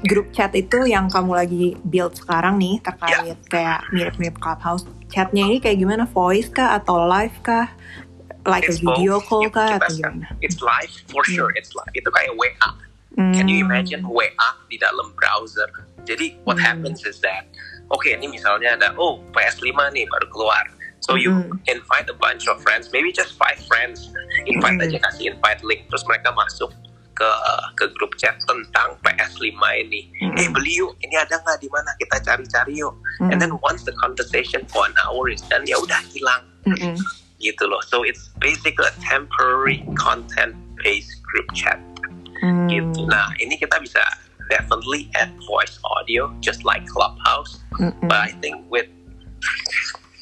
[0.04, 4.84] grup chat itu yang kamu lagi build sekarang nih terkait kayak mirip-mirip clubhouse.
[5.08, 6.04] Chatnya ini kayak gimana?
[6.04, 7.72] Voice kah atau live kah?
[8.44, 9.26] Like a It's video both.
[9.26, 10.28] call kah atau gimana?
[10.38, 11.32] It's live for Hmm.
[11.32, 11.50] sure.
[11.56, 11.88] It's live.
[11.90, 12.76] Itu kayak WA.
[13.14, 13.70] Can you Hmm.
[13.70, 15.70] imagine WA di dalam browser?
[16.02, 16.82] Jadi what Hmm.
[16.82, 17.46] happens is that,
[17.94, 20.64] oke ini misalnya ada, oh PS5 nih baru keluar.
[20.98, 21.54] So you Hmm.
[21.70, 24.10] invite a bunch of friends, maybe just five friends.
[24.50, 24.86] Invite Hmm.
[24.90, 26.74] aja kasih invite link, terus mereka masuk
[27.14, 27.30] ke
[27.78, 30.10] ke grup chat tentang PS5 ini.
[30.18, 30.34] Hmm.
[30.34, 31.94] Eh beli yuk, ini ada nggak di mana?
[31.94, 32.98] Kita cari-cari yuk.
[33.22, 33.30] Hmm.
[33.30, 36.98] And then once the conversation for an hour is done, ya udah hilang Mm-mm.
[37.38, 37.78] gitu loh.
[37.86, 41.78] So it's basically a temporary content based group chat
[42.42, 42.68] Hmm.
[42.70, 43.06] gitu.
[43.10, 44.00] Nah, ini kita bisa
[44.50, 47.64] definitely add voice audio just like Clubhouse.
[47.80, 47.94] Mm-mm.
[48.06, 48.86] But I think with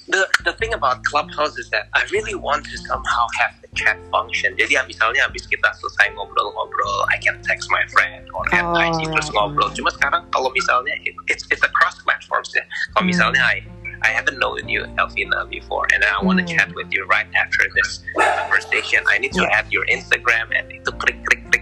[0.08, 3.96] the the thing about Clubhouse is that I really want to somehow have the chat
[4.12, 4.54] function.
[4.60, 9.10] Jadi ya, misalnya habis kita selesai ngobrol-ngobrol, I can text my friend or Oh, IC
[9.16, 9.70] terus right, ngobrol.
[9.72, 12.64] Cuma sekarang kalau misalnya it, it's it's across platforms ya.
[12.94, 13.12] Kalau Hmm.
[13.12, 13.64] misalnya I
[14.04, 16.52] I haven't known you, Elvina, before, and I want to Hmm.
[16.60, 18.04] chat with you right after this
[18.36, 19.00] conversation.
[19.08, 19.56] I need to Yeah.
[19.58, 21.61] add your Instagram, and itu klik klik klik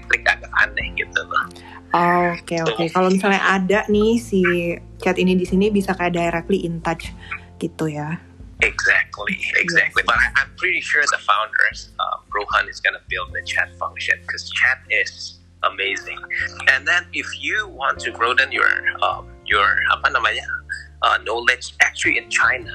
[0.58, 1.44] aneh gitu loh.
[1.90, 2.86] Oh, Oke oke.
[2.94, 4.42] Kalau misalnya ada nih si
[5.02, 7.10] chat ini di sini bisa kayak directly in touch
[7.58, 8.18] gitu ya.
[8.60, 10.04] Exactly, exactly.
[10.04, 14.20] But I, I'm pretty sure the founders, uh, Rohan, is to build the chat function
[14.22, 16.20] because chat is amazing.
[16.68, 18.68] And then if you want to broaden your
[19.00, 20.46] um, your apa namanya
[21.02, 22.72] uh, knowledge, actually in China,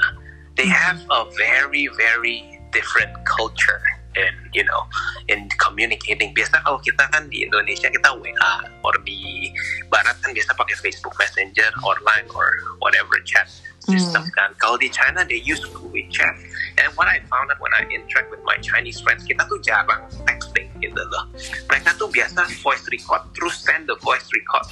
[0.57, 3.79] they have a very very different culture
[4.15, 4.88] in you know
[5.28, 6.32] in communicating.
[6.32, 9.51] Biasa kalau kita kan di Indonesia kita WA or di
[9.91, 12.47] Barat kan biasa pakai Facebook Messenger or Line or
[12.80, 13.47] whatever chat.
[13.86, 14.49] system kan.
[14.58, 15.62] Kalau di China they use
[15.93, 16.34] WeChat.
[16.82, 20.10] And what I found out when I interact with my Chinese friends, kita tuh jarang
[20.25, 21.30] texting gitu loh.
[21.69, 24.65] Mereka tuh biasa voice record, terus send the voice record.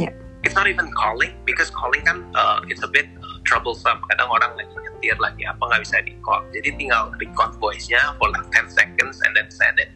[0.00, 0.16] Yeah.
[0.42, 3.06] It's not even calling because calling kan uh, it's a bit
[3.46, 4.02] troublesome.
[4.10, 6.42] Kadang orang lagi nyetir lagi apa nggak bisa di call.
[6.50, 9.94] Jadi tinggal record voice-nya for like 10 seconds and then send it.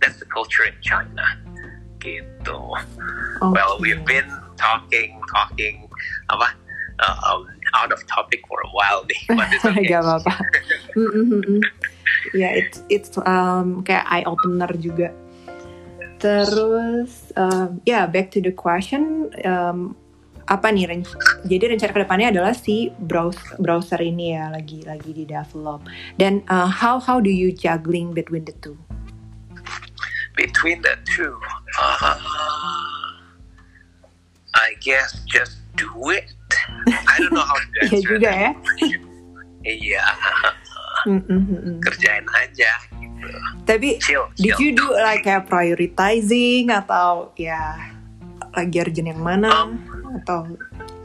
[0.00, 1.24] That's the culture in China.
[2.00, 2.58] Gitu.
[3.40, 3.84] Well, Oke.
[3.84, 4.26] we've been
[4.58, 5.86] talking, talking,
[6.30, 6.50] apa,
[6.98, 9.86] uh, um, out of topic for a while nih, but it's okay.
[9.88, 10.34] Gak apa-apa.
[10.92, 11.62] Mm, mm, mm, mm.
[12.36, 15.08] Ya, it's it's um, kayak eye opener juga.
[16.22, 19.98] Terus, um, ya back to the question, um,
[20.46, 20.86] apa nih?
[20.86, 25.82] ren- Jadi rencana ke depannya adalah si browser browser ini ya lagi lagi di develop.
[26.14, 28.78] Dan uh, how how do you juggling between the two?
[30.38, 31.34] Between the two,
[31.76, 32.16] uh,
[34.56, 36.30] I guess just do it.
[36.88, 38.50] I don't know how to Iya answer juga that ya.
[39.62, 40.04] Iya,
[41.06, 41.78] mm, mm.
[41.86, 42.72] kerjain aja.
[43.22, 43.38] Gitu.
[43.62, 44.58] Tapi Chill, did chill.
[44.58, 47.78] you do like kayak prioritizing atau ya
[48.52, 49.70] lagi urgent yang mana Um,
[50.22, 50.44] atau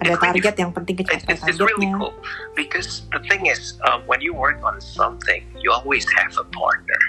[0.03, 1.97] ada target yang penting kecapai it's, it's really targetnya?
[1.97, 2.13] cool
[2.53, 6.99] because the thing is, um, when you work on something, you always have a partner,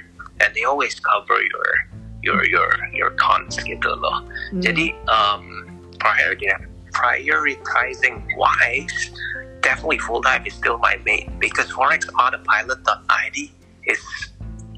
[0.41, 1.69] and they always cover your
[2.23, 4.25] your your your cons gitu loh.
[4.55, 4.63] Hmm.
[4.63, 5.69] Jadi um,
[5.99, 6.49] priority
[6.95, 9.13] prioritizing wise,
[9.61, 13.39] definitely full time is still my main because forex autopilot.id
[13.87, 14.01] is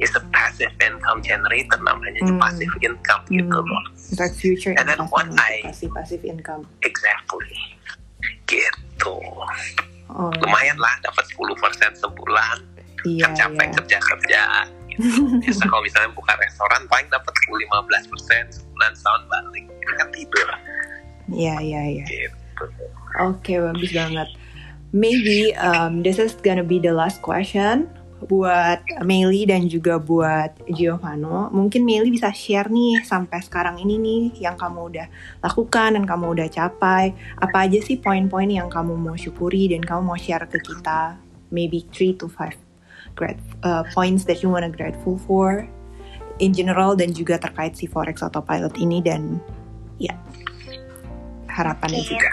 [0.00, 2.40] is a passive income generator namanya Hmm.
[2.40, 3.68] passive income gitu Hmm.
[3.68, 3.84] loh.
[4.16, 6.64] Like future And then what I- passive passive income.
[6.80, 7.76] Exactly.
[8.44, 9.14] Gitu.
[10.10, 12.58] Oh, Lumayan lah dapat 10% sebulan.
[13.00, 13.74] iya kan capek iya.
[13.80, 14.42] kerja kerja.
[14.90, 15.20] Gitu.
[15.40, 19.64] Biasa kalau misalnya buka restoran paling dapat 15% sebulan setahun balik.
[19.64, 20.48] Ini kan tidur
[21.30, 22.04] Iya iya iya.
[22.04, 22.64] gitu.
[23.16, 24.28] Oke bagus banget.
[24.90, 27.88] Maybe um, this is gonna be the last question
[28.28, 31.48] buat Meli dan juga buat Giovanno.
[31.52, 35.06] Mungkin Meli bisa share nih sampai sekarang ini nih yang kamu udah
[35.40, 37.16] lakukan dan kamu udah capai.
[37.40, 41.16] Apa aja sih poin-poin yang kamu mau syukuri dan kamu mau share ke kita?
[41.48, 42.70] Maybe 3 to 5
[43.18, 45.66] great uh, points that you wanna grateful for
[46.40, 49.42] in general dan juga terkait si forex autopilot ini dan
[50.00, 50.16] ya
[51.50, 52.10] harapannya Oke.
[52.16, 52.30] juga.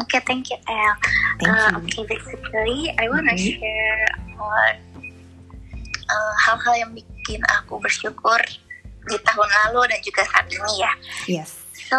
[0.00, 0.92] Oke, thank you, El.
[1.38, 1.76] Thank Uh, you.
[1.78, 3.46] Oke, basically, I wanna Mhm.
[3.54, 4.04] share
[4.34, 4.76] what
[6.04, 8.38] uh, hal-hal yang bikin aku bersyukur
[9.04, 10.92] di tahun lalu dan juga saat ini ya.
[11.26, 11.50] Yes.
[11.88, 11.96] So,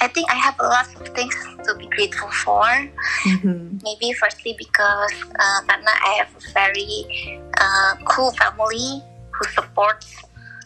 [0.00, 1.32] I think I have a lot of things
[1.64, 2.66] to be grateful for.
[3.24, 3.80] Mhm.
[3.80, 7.04] Maybe firstly because uh, karena I have a very
[7.56, 9.00] uh, cool family
[9.32, 10.23] who supports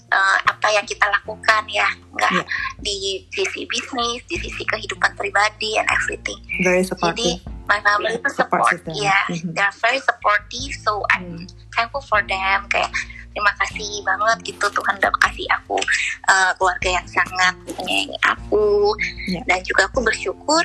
[0.08, 2.46] uh, apa yang kita lakukan ya, nggak Yeah.
[2.80, 2.96] di
[3.32, 6.38] sisi bisnis, di sisi kehidupan pribadi and everything.
[6.60, 7.40] Very Jadi supportive.
[7.68, 9.52] my family itu Support ya, Mhm.
[9.52, 12.68] they are very supportive, so I'm thankful for them.
[12.68, 12.92] Kayak
[13.32, 15.78] terima kasih banget gitu Tuhan udah kasih aku
[16.26, 18.96] uh, keluarga yang sangat menyayangi aku
[19.30, 19.40] Ya.
[19.46, 20.64] dan juga aku bersyukur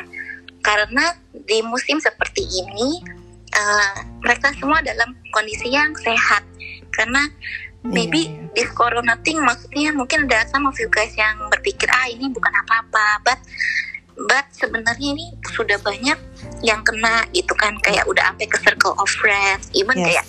[0.64, 3.04] karena di musim seperti ini
[3.54, 6.42] uh, mereka semua dalam kondisi yang sehat
[6.96, 7.28] karena
[7.86, 8.52] maybe Iya, iya.
[8.56, 12.54] this corona thing maksudnya mungkin ada some of you guys yang berpikir ah ini bukan
[12.56, 13.39] apa-apa but
[14.26, 16.15] but sebenarnya ini sudah banyak
[16.62, 20.06] yang kena gitu kan kayak udah sampai ke circle of friends even Yes.
[20.08, 20.26] kayak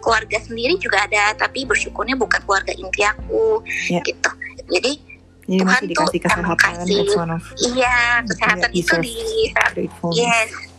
[0.00, 3.60] keluarga sendiri juga ada tapi bersyukurnya bukan keluarga inti aku
[3.92, 4.00] Ya.
[4.00, 4.30] gitu
[4.70, 4.92] jadi
[5.50, 7.02] Tuhan tuh emang kasih
[7.66, 9.12] iya kesehatan Yeah, itu di
[10.14, 10.69] yes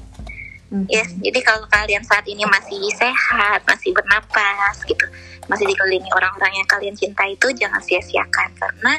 [0.88, 5.04] Yes, jadi kalau kalian saat ini masih sehat, masih bernapas gitu,
[5.52, 8.96] masih dikelilingi orang-orang yang kalian cinta itu jangan sia-siakan karena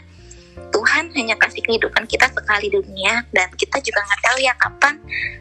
[0.68, 4.94] Tuhan hanya kasih kehidupan kita sekali di dunia dan kita juga nggak tahu ya kapan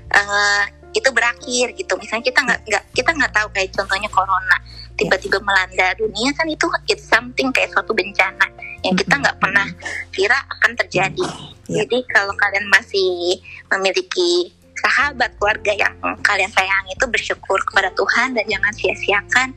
[0.07, 0.63] eh,
[0.95, 1.93] itu berakhir gitu.
[1.99, 4.57] Misalnya kita nggak nggak kita nggak tahu kayak contohnya corona
[4.95, 8.47] tiba-tiba melanda dunia kan itu it's something kayak suatu bencana
[8.87, 9.67] yang kita nggak pernah
[10.15, 11.27] kira akan terjadi.
[11.67, 11.83] Ya.
[11.83, 13.39] Jadi kalau kalian masih
[13.71, 19.49] memiliki sahabat keluarga yang kalian sayangi itu bersyukur kepada Tuhan dan jangan sia-siakan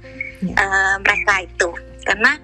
[0.45, 0.53] Ya.
[0.61, 1.68] eh, mereka itu
[2.05, 2.37] karena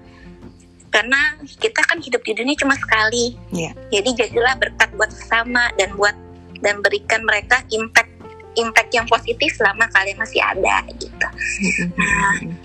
[0.89, 1.21] karena
[1.61, 3.77] kita kan hidup di dunia cuma sekali Ya.
[3.93, 6.17] jadi jadilah berkat buat sesama dan buat
[6.65, 8.09] dan berikan mereka impact
[8.57, 11.27] impact yang positif selama kalian masih ada gitu
[11.61, 12.57] Mhm.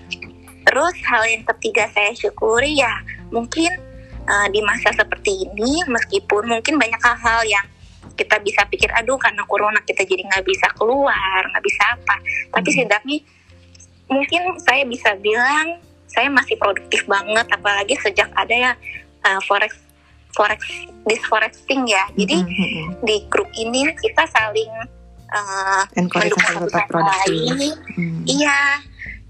[0.67, 2.91] Terus hal yang ketiga saya syukuri ya
[3.31, 3.71] mungkin
[4.27, 7.67] uh, di masa seperti ini meskipun mungkin banyak hal-hal yang
[8.17, 12.17] kita bisa pikir aduh karena corona kita jadi nggak bisa keluar nggak bisa apa.
[12.51, 12.77] Tapi Hmm.
[12.77, 13.19] setidaknya
[14.07, 18.73] mungkin saya bisa bilang saya masih produktif banget apalagi sejak ada ya
[19.27, 19.77] uh, forex
[20.33, 20.61] forex
[21.05, 22.05] this forex thing ya.
[22.17, 22.87] Jadi Mm-mm, mm-mm.
[23.05, 24.73] di grup ini kita saling
[25.33, 27.57] uh, mendukung satu sama lain.
[27.97, 28.81] Hmm, iya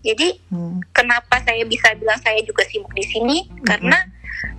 [0.06, 3.50] jadi hmm, kenapa saya bisa bilang saya juga sibuk di sini?
[3.66, 3.98] Karena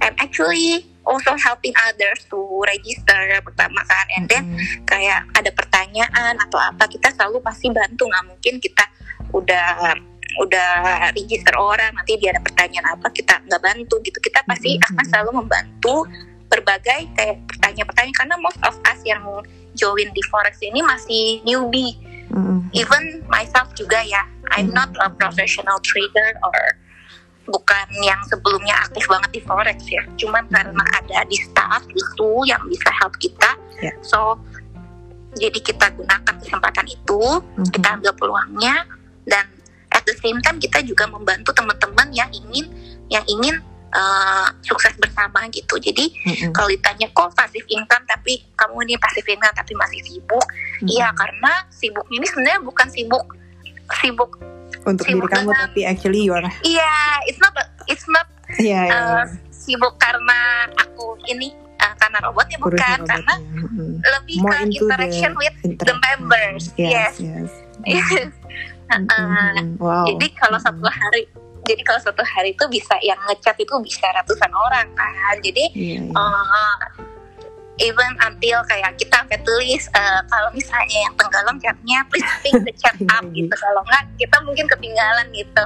[0.03, 2.37] I'm actually also helping others to
[2.67, 4.05] register pertama kan.
[4.19, 4.83] And then mm-mm.
[4.83, 8.11] kayak ada pertanyaan atau apa kita selalu pasti bantu.
[8.11, 8.83] Nggak mungkin kita
[9.31, 9.95] udah
[10.37, 10.71] udah
[11.15, 14.19] register orang nanti dia ada pertanyaan apa kita nggak bantu gitu.
[14.19, 15.95] Kita pasti Mhm, akan selalu membantu
[16.51, 18.17] berbagai kayak pertanyaan-pertanyaan.
[18.19, 19.23] Karena most of us yang
[19.77, 21.95] join di forex ini masih newbie
[22.38, 22.59] Mm-mm.
[22.71, 24.21] even myself juga ya
[24.53, 26.77] I'm not a professional trader or
[27.47, 32.61] bukan yang sebelumnya aktif banget di forex ya cuman karena ada di staff itu yang
[32.69, 33.93] bisa help kita Ya.
[34.01, 34.38] so
[35.38, 37.21] jadi kita gunakan kesempatan itu
[37.57, 37.69] Mhm.
[37.69, 38.89] kita ambil peluangnya
[39.25, 39.45] dan
[39.93, 42.65] at the same time kita juga membantu teman-teman yang ingin
[43.07, 46.51] yang ingin uh, sukses bersama gitu jadi Mm-mm.
[46.51, 50.45] kalau ditanya kok pasif income tapi kamu ini pasif income tapi masih sibuk.
[50.79, 53.25] Iya karena sibuknya ini sebenarnya bukan sibuk
[53.97, 54.31] sibuk
[54.83, 56.91] untuk diri sibuk kamu dengan- tapi actually you are iya
[57.25, 58.27] it's not it's not
[58.57, 60.38] iya iya uh, sibuk karena
[60.77, 63.35] aku ini uh, karena robotnya bukan karena robotnya.
[63.57, 63.89] Mm-mm.
[64.05, 65.97] lebih more ke interaction the with interaction.
[66.03, 66.63] members.
[66.77, 67.49] yes Yes.
[67.88, 68.31] yes
[68.88, 69.75] Uh, Mm-mm.
[69.83, 71.27] wow jadi kalau satu hari
[71.66, 75.99] jadi kalau satu hari itu bisa yang ngechat itu bisa ratusan orang kan jadi iya
[76.05, 76.78] iya uh,
[77.78, 82.74] even until kayak kita sampai tulis uh, kalau misalnya yang tenggelam chatnya please ping the
[82.74, 85.64] chat up gitu kalau nggak kita mungkin ketinggalan gitu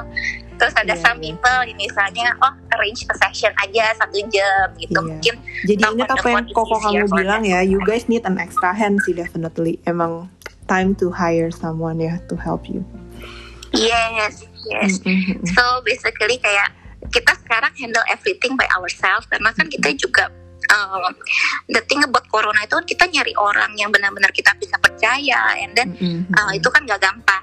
[0.59, 1.33] terus ada Iya, some iya.
[1.33, 5.07] people misalnya oh arrange a session aja satu jam gitu Iya.
[5.07, 5.33] mungkin
[5.65, 9.13] Jadi ingat apa yang Koko kamu bilang ya, you guys need an extra hand sih
[9.13, 9.77] definitely.
[9.85, 10.29] Emang
[10.69, 12.85] time to hire someone ya to help you.
[13.71, 15.01] yes yes
[15.49, 16.69] so basically kayak
[17.09, 20.29] kita sekarang handle everything by ourselves karena kan kita juga
[20.69, 21.11] um,
[21.67, 25.73] the thing about corona itu kan kita nyari orang yang benar-benar kita bisa percaya and
[25.73, 26.29] then Mm-mm.
[26.31, 27.41] uh, itu kan gak gampang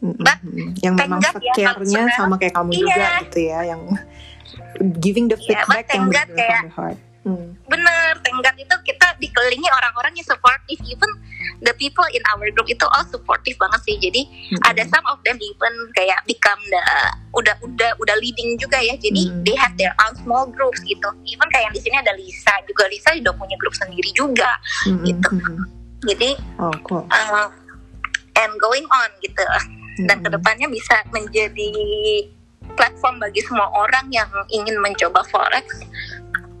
[0.00, 0.14] Mm-mm.
[0.22, 0.38] but
[0.80, 3.10] yang thank memang ya, care-nya sekarang- sama kayak kamu juga Iya.
[3.24, 3.82] gitu ya, yang
[5.00, 6.98] giving the Iya, feedback yang thank God benar-benar kayak- from the heart.
[7.24, 7.56] Mm.
[7.64, 11.08] bener tenggat itu kita dikelilingi orang-orang yang supportive even
[11.60, 14.60] the people in our group itu all supportive banget sih jadi Mm-mm.
[14.60, 16.82] ada some of them even kayak become the
[17.32, 19.40] udah udah udah leading juga ya jadi Hmm.
[19.40, 23.16] they have their own small groups gitu even kayak di sini ada Lisa juga Lisa
[23.16, 25.04] udah punya grup sendiri juga Mm-mm.
[25.08, 25.28] gitu.
[25.32, 25.58] Mm-mm.
[26.04, 27.08] jadi Oh, cool.
[27.08, 27.48] uh,
[28.36, 29.40] and going on gitu
[30.04, 30.24] dan Mm-mm.
[30.24, 31.70] ke depannya bisa menjadi
[32.74, 35.64] platform bagi semua orang yang ingin mencoba forex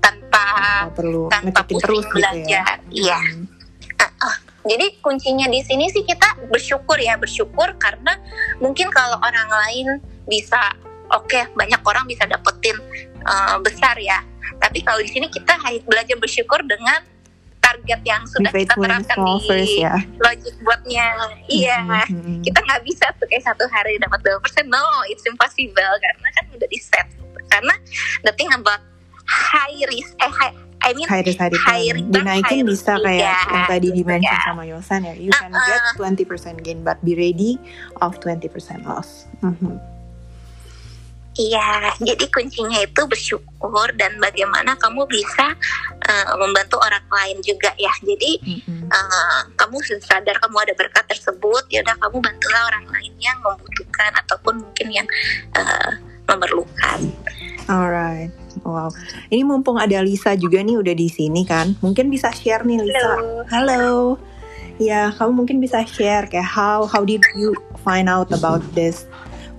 [0.04, 0.44] tanpa
[0.92, 2.12] perlu tanpa pusing terus gitu ya.
[2.12, 4.72] belajar iya Mm.
[4.72, 8.16] jadi kuncinya di sini sih kita bersyukur ya bersyukur karena
[8.64, 9.86] mungkin kalau orang lain
[10.24, 10.72] bisa
[11.12, 12.72] oke banyak orang bisa dapetin
[13.28, 14.24] uh, besar ya
[14.56, 17.04] tapi kalau di sini kita hanya belajar bersyukur dengan
[17.60, 19.96] target yang sudah kita terapkan di first ya.
[20.20, 21.06] logic buatnya
[21.48, 22.40] iya Mm-mm.
[22.40, 24.80] kita nggak bisa tuh kayak satu hari dapat dua persen no
[25.12, 27.08] it's impossible karena kan udah di set
[27.52, 27.74] karena
[28.24, 28.80] the thing about
[29.26, 30.54] high risk eh high,
[30.84, 31.64] I mean high risk high return.
[31.66, 34.46] high return, Dinaikin high bisa risk, kayak ya, yang tadi gitu, dimention ya.
[34.46, 35.14] sama Yosan ya.
[35.16, 37.56] You can get 20% gain but be ready
[38.00, 38.52] of 20%
[38.84, 39.24] loss.
[39.40, 39.80] Mhm.
[41.34, 45.58] Iya, jadi kuncinya itu bersyukur dan bagaimana kamu bisa
[46.06, 47.90] uh, membantu orang lain juga ya.
[48.06, 48.86] Jadi Mm-mm.
[48.86, 54.14] uh, kamu sadar kamu ada berkat tersebut, ya udah kamu bantulah orang lain yang membutuhkan
[54.14, 55.06] ataupun mungkin yang
[55.58, 55.98] uh,
[56.30, 57.10] memerlukan.
[57.66, 58.30] Alright.
[58.62, 58.94] Wow.
[59.32, 61.74] Ini mumpung ada Lisa juga nih udah di sini kan.
[61.82, 63.02] Mungkin bisa share nih Lisa.
[63.02, 63.42] Halo.
[63.50, 63.94] Halo.
[64.78, 67.54] Ya, kamu mungkin bisa share kayak how how did you
[67.86, 69.06] find out about this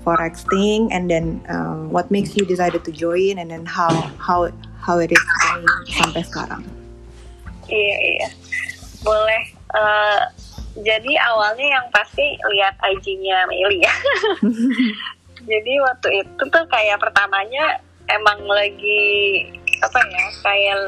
[0.04, 3.90] forex thing and then um, what makes you decided to join and then how
[4.20, 4.52] how
[4.84, 5.66] how it is going
[5.96, 6.62] sampai sekarang.
[7.66, 8.30] Iya iya,
[9.02, 9.44] boleh.
[9.74, 10.22] Eh,
[10.84, 13.94] jadi awalnya yang pasti lihat IG-nya Meli ya.
[15.52, 19.46] jadi waktu itu tuh kayak pertamanya emang lagi
[19.82, 20.80] apa ya kayak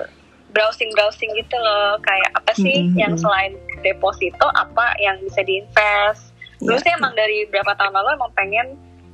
[0.55, 3.23] browsing browsing gitu loh kayak apa sih Mm-mm, yang mm-mm.
[3.23, 3.53] selain
[3.83, 6.33] deposito apa yang bisa diinvest.
[6.57, 6.81] Dulu Ya.
[6.81, 8.67] sih emang dari berapa tahun lalu emang pengen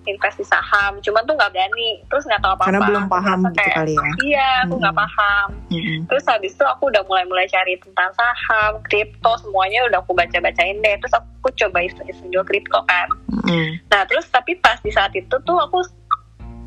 [0.04, 2.68] invest di saham, cuman tuh nggak berani, terus nggak tahu apa-apa.
[2.76, 4.12] Karena belum paham gitu kayak, kali ya.
[4.20, 5.08] Iya, aku nggak Mm-mm.
[5.08, 6.00] paham Mm-mm.
[6.12, 10.96] terus habis itu aku udah mulai-mulai cari tentang saham, kripto semuanya udah aku baca-bacain deh.
[11.00, 13.08] Terus aku coba iseng-iseng jual kripto kan.
[13.32, 13.80] Mm-mm.
[13.92, 15.80] Nah terus tapi pas di saat itu tuh aku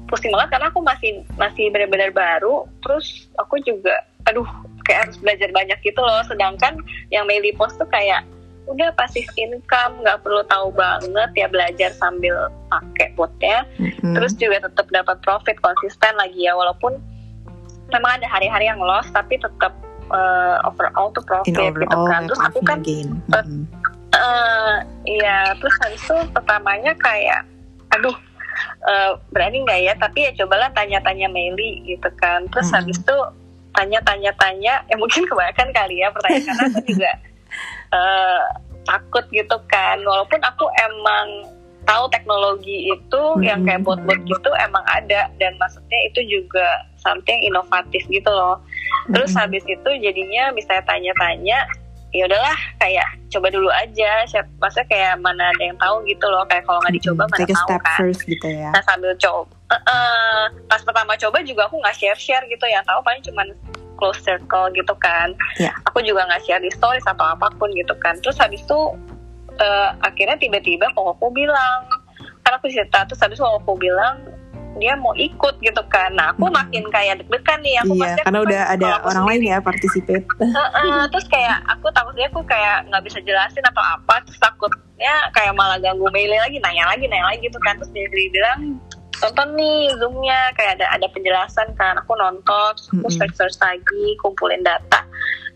[0.07, 2.67] pusing banget karena aku masih masih benar-benar baru.
[2.83, 3.95] Terus aku juga,
[4.27, 4.47] aduh
[4.87, 6.23] kayak harus belajar banyak gitu loh.
[6.27, 6.79] Sedangkan
[7.11, 8.23] yang Meli post tuh kayak
[8.67, 14.15] udah pasif income nggak perlu tahu banget ya belajar sambil pakai botnya Mm-mm.
[14.19, 16.99] terus juga tetap dapat profit konsisten lagi ya walaupun
[17.95, 19.71] memang ada hari-hari yang loss tapi tetap
[20.11, 23.63] uh, overall tuh profit In gitu overall, kan terus aku kan eh, Mm-mm.
[24.19, 24.77] eh
[25.07, 27.47] iya terus habis itu pertamanya kayak
[27.95, 28.19] aduh
[28.87, 29.95] eh, berani nggak ya?
[29.99, 32.47] Tapi ya cobalah tanya-tanya Meli gitu kan.
[32.51, 32.79] Terus Mm-mm.
[32.83, 33.17] habis itu
[33.77, 37.11] tanya-tanya-tanya ya mungkin kebanyakan kali ya pertanyaan karena aku juga
[37.95, 38.43] eh,
[38.87, 39.97] takut gitu kan.
[40.03, 41.29] Walaupun aku emang
[41.87, 46.67] tahu teknologi itu yang kayak bot-bot gitu emang ada dan maksudnya itu juga
[46.99, 48.59] something inovatif gitu loh.
[49.15, 49.43] Terus Mm-mm.
[49.47, 51.59] habis itu jadinya misalnya tanya-tanya
[52.17, 56.49] ya udahlah kayak coba dulu aja siap maksudnya kayak mana ada yang tahu gitu loh
[56.49, 57.33] kayak kalau nggak dicoba Mm-mm.
[57.37, 58.71] mana Take tahu step kan first gitu ya.
[58.73, 62.87] nah sambil coba Eh, eh, pas pertama coba juga aku nggak share share gitu yang
[62.87, 63.51] tahu paling cuman
[63.99, 65.75] close circle gitu kan Ya.
[65.85, 68.81] aku juga nggak share di stories atau apa pun gitu kan terus habis itu
[69.59, 71.83] eh, akhirnya tiba-tiba kokoku bilang
[72.41, 74.23] karena aku cerita terus habis itu kokoku bilang
[74.77, 76.13] dia mau ikut gitu kan.
[76.15, 76.57] Nah aku Mm-mm.
[76.57, 77.75] makin kayak deg-degan nih.
[77.83, 80.25] Aku Iya, karena aku udah ada orang lain ya participate.
[80.41, 85.53] Heeh, terus kayak aku takutnya aku kayak nggak bisa jelasin atau apa terus takutnya kayak
[85.57, 87.81] malah ganggu Meli lagi nanya lagi nanya lagi gitu kan.
[87.81, 88.81] Terus dia bilang
[89.19, 90.41] tonton nih zoomnya.
[90.55, 95.03] Kayak ada ada penjelasan kan aku nonton terus aku search search lagi kumpulin data.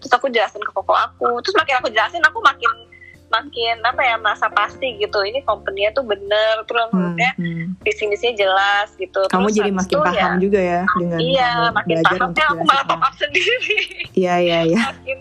[0.01, 1.41] Terus aku jelasin ke koko aku.
[1.45, 2.90] Terus makin aku jelasin aku makin
[3.31, 7.65] makin apa ya merasa pasti gitu ini company-nya tuh bener terus Hmm, maksudnya hmm.
[7.87, 11.51] visi misinya jelas gitu Kamu Terus jadi makin itu paham ya, juga ya dengan iya
[11.71, 13.79] makin pahamnya aku malah top up sendiri
[14.19, 14.79] Iya, iya, iya.
[14.91, 15.19] makin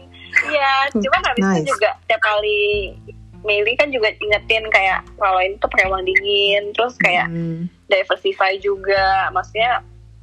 [0.49, 1.57] iya cuman habis Nice.
[1.61, 2.59] itu juga tiap kali
[3.39, 8.57] Meli kan juga ingetin kayak kalau ini tuh pakai uang dingin terus kayak Hmm, diversify
[8.57, 9.79] juga maksudnya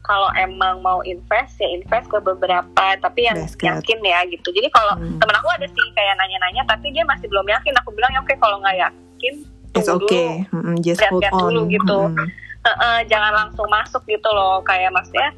[0.07, 3.59] kalau emang mau invest ya invest ke beberapa tapi yang good.
[3.59, 5.19] yakin ya gitu jadi kalau Hmm.
[5.19, 8.35] temen aku ada sih kayak nanya-nanya tapi dia masih belum yakin aku bilang ya oke
[8.39, 9.35] kalau nggak yakin
[9.75, 10.47] It's tunggu okay.
[10.47, 11.99] dulu Mm-mm, Just hold lihat-lihat dulu gitu.
[12.09, 12.29] Mm-mm.
[12.67, 15.31] Heeh, jangan langsung masuk gitu loh kayak maksudnya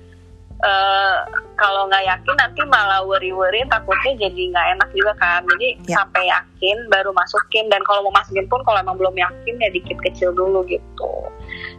[0.59, 1.17] eh
[1.55, 5.97] kalau nggak yakin nanti malah worry-worry takutnya jadi nggak enak juga kan jadi Ya.
[5.97, 9.99] sampai yakin baru masukin dan kalau mau masukin pun kalau emang belum yakin ya dikit
[10.01, 11.13] kecil dulu gitu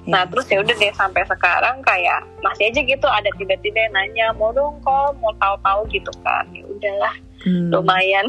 [0.05, 0.31] nah Yes.
[0.31, 4.49] terus ya udah deh sampai sekarang kayak masih aja gitu ada tiba-tiba yang nanya mau
[4.49, 8.27] dong kok mau tahu-tahu gitu kan ya udahlah Hmm, lumayan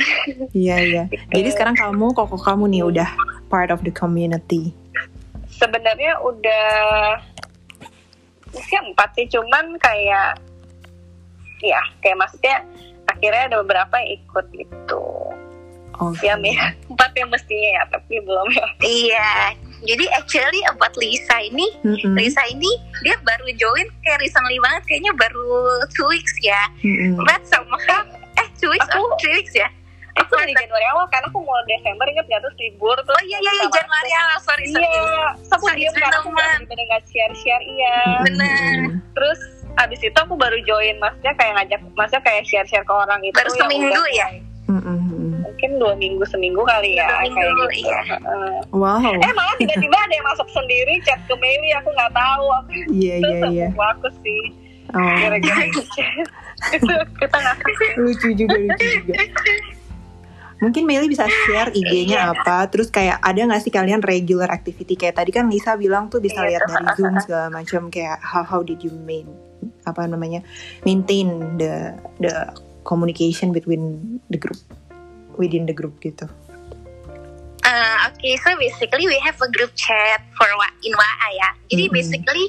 [0.52, 1.02] Iya, iya.
[1.10, 1.34] Gitu.
[1.34, 3.10] Jadi sekarang kamu, koko kamu nih udah
[3.46, 4.70] part of the community.
[5.50, 7.18] sebenarnya udah
[8.52, 10.38] usia empat sih cuman kayak
[11.60, 12.56] ya kayak maksudnya
[13.06, 15.04] akhirnya ada beberapa yang ikut gitu
[16.00, 16.24] Oke.
[16.24, 16.56] ya Mi.
[16.92, 19.30] empat yang mestinya ya tapi belum ya Iya.
[19.80, 22.68] Jadi actually about Lisa ini, Mm-mm, Lisa ini
[23.00, 25.48] dia baru join kayak recently banget, kayaknya baru
[25.88, 26.68] two weeks ya.
[26.84, 27.16] mm-mm.
[27.24, 28.04] But somehow,
[28.36, 29.72] eh two weeks Aku- or three weeks ya?
[30.16, 33.38] Aku di Januari awal kan aku mau Desember inget nggak terus libur terus Oh iya
[33.38, 34.90] iya iya Januari awal, sorry iya
[35.48, 38.98] aku diem kan aku nggak bener nggak share share iya Bener.
[39.12, 39.40] terus
[39.76, 43.32] abis itu aku baru join maksudnya kayak ngajak maksudnya kayak share share ke orang itu
[43.32, 44.26] Baru yang seminggu udah ya?
[44.28, 44.48] mulai-
[45.40, 48.00] mungkin dua minggu seminggu kali ya Dua minggu, kayak gitu iya.
[48.08, 48.54] Heeh.
[48.72, 49.02] Wow.
[49.02, 53.14] eh malah tiba-tiba ada yang masuk sendiri chat ke Meli aku nggak tahu aku Iya,
[53.18, 53.66] itu iya, iya.
[53.68, 54.42] sepupu aku sih
[54.90, 55.64] Oh, gara-gara
[57.20, 57.56] kita nggak
[57.96, 59.14] lucu juga, lucu juga.
[60.60, 65.16] Mungkin Meli bisa share IG-nya apa, terus kayak ada nggak sih kalian regular activity kayak
[65.16, 68.60] tadi kan Lisa bilang tuh bisa Iya, lihat dari Zoom segala macam kayak how how
[68.60, 69.24] did you main
[69.88, 70.44] apa namanya
[70.84, 72.32] maintain the the
[72.84, 74.60] communication between the group
[75.40, 76.28] within the group gitu.
[77.60, 81.50] Uh, okay, so basically we have a group chat for wa in WA ya.
[81.70, 81.92] Jadi Mhm.
[81.92, 82.44] basically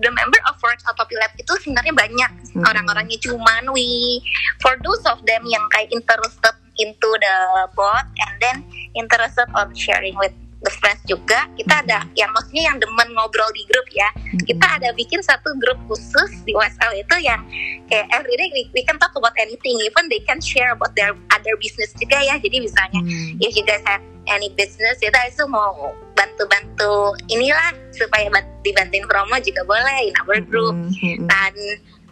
[0.00, 2.64] the member of Forex Autopilot itu sebenarnya banyak Mhm.
[2.64, 4.18] orang-orangnya cuman we
[4.64, 7.36] for those of them yang kayak interested into the
[7.74, 8.56] bot and then
[8.92, 10.32] interested on sharing with
[10.64, 11.46] the friends juga.
[11.54, 14.08] Kita ada yang maksudnya yang demen ngobrol di grup ya.
[14.42, 17.38] Kita ada bikin satu grup khusus di WhatsApp itu yang
[17.86, 19.76] kayak everyday we, we can talk about anything.
[19.84, 22.34] Even they can share about their other business juga ya.
[22.40, 23.38] Jadi misalnya Hmm.
[23.38, 29.38] if you guys have any business kita itu mau bantu-bantu inilah supaya ban- dibantuin promo
[29.38, 30.74] juga boleh in our group.
[30.74, 31.28] Mm-mm.
[31.30, 31.54] dan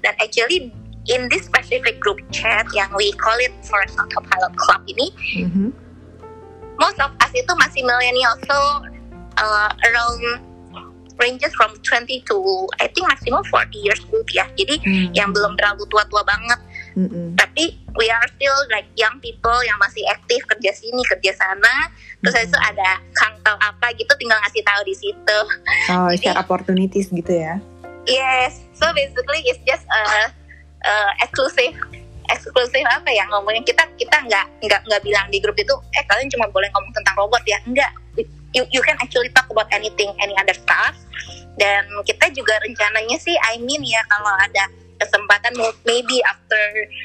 [0.05, 0.71] dan actually
[1.07, 5.69] in this specific group chat yang we call it Forest Autopilot Club ini Mhm.
[6.77, 8.57] most of us itu masih millennial so
[9.37, 10.21] uh, around
[11.15, 12.37] ranges from 20 to
[12.83, 15.09] I think maximum 40 years old ya jadi Hmm.
[15.15, 16.59] yang belum terlalu tua-tua banget
[16.95, 17.35] Mm-mm.
[17.35, 22.35] tapi we are still like young people yang masih aktif kerja sini kerja sana terus
[22.35, 25.39] habis itu ada kantor apa gitu tinggal ngasih tahu di situ
[25.93, 27.63] Oh, Jadi- share opportunities gitu ya.
[28.05, 30.03] yes so basically it's just a,
[30.85, 31.75] a exclusive
[32.25, 36.29] eksklusif apa ya ngomongin kita kita nggak nggak nggak bilang di grup itu eh kalian
[36.33, 37.93] cuma boleh ngomong tentang robot ya enggak
[38.57, 40.97] you, you can actually talk about anything any other stuff
[41.61, 44.65] dan kita juga rencananya sih I mean ya kalau ada
[44.95, 45.53] kesempatan
[45.85, 46.63] maybe after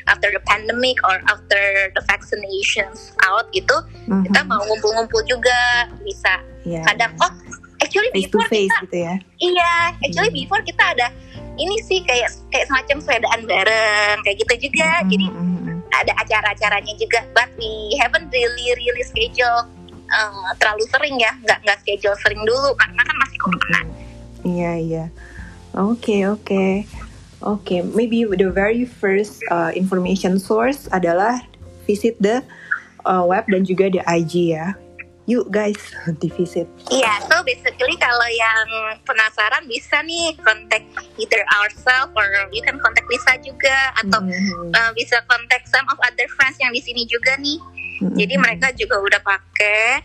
[0.08, 1.60] after the pandemic or after
[1.92, 3.76] the vaccinations out gitu
[4.08, 4.24] Mhm.
[4.30, 7.32] kita mau ngumpul-ngumpul juga bisa Iya, kadang oh
[7.82, 9.14] actually face to before face kita gitu ya.
[9.42, 10.40] iya actually Hmm.
[10.46, 11.08] before kita ada
[11.60, 15.78] ini sih kayak kayak semacam sepedaan bareng kayak gitu juga jadi Mhm, mhm.
[15.92, 19.68] ada acara-acaranya juga but we haven't really really schedule
[20.10, 23.82] uh, terlalu sering ya nggak nggak schedule sering dulu karena kan masih corona
[24.40, 25.06] Iya iya.
[25.76, 26.88] Oke oke
[27.44, 27.76] oke.
[27.92, 31.44] Maybe the very first uh, information source adalah
[31.84, 32.40] visit the
[33.04, 34.80] uh, web dan juga the IG ya.
[35.30, 35.78] Yuk guys
[36.22, 36.66] di visit.
[36.90, 38.66] Iya, so basically kalau yang
[39.06, 40.90] penasaran bisa nih contact
[41.22, 46.02] either ourselves or you can contact Lisa juga atau Mhm, uh, bisa contact some of
[46.02, 47.62] other friends yang di sini juga nih.
[48.02, 48.18] mhm.
[48.18, 50.02] Jadi mereka juga udah pakai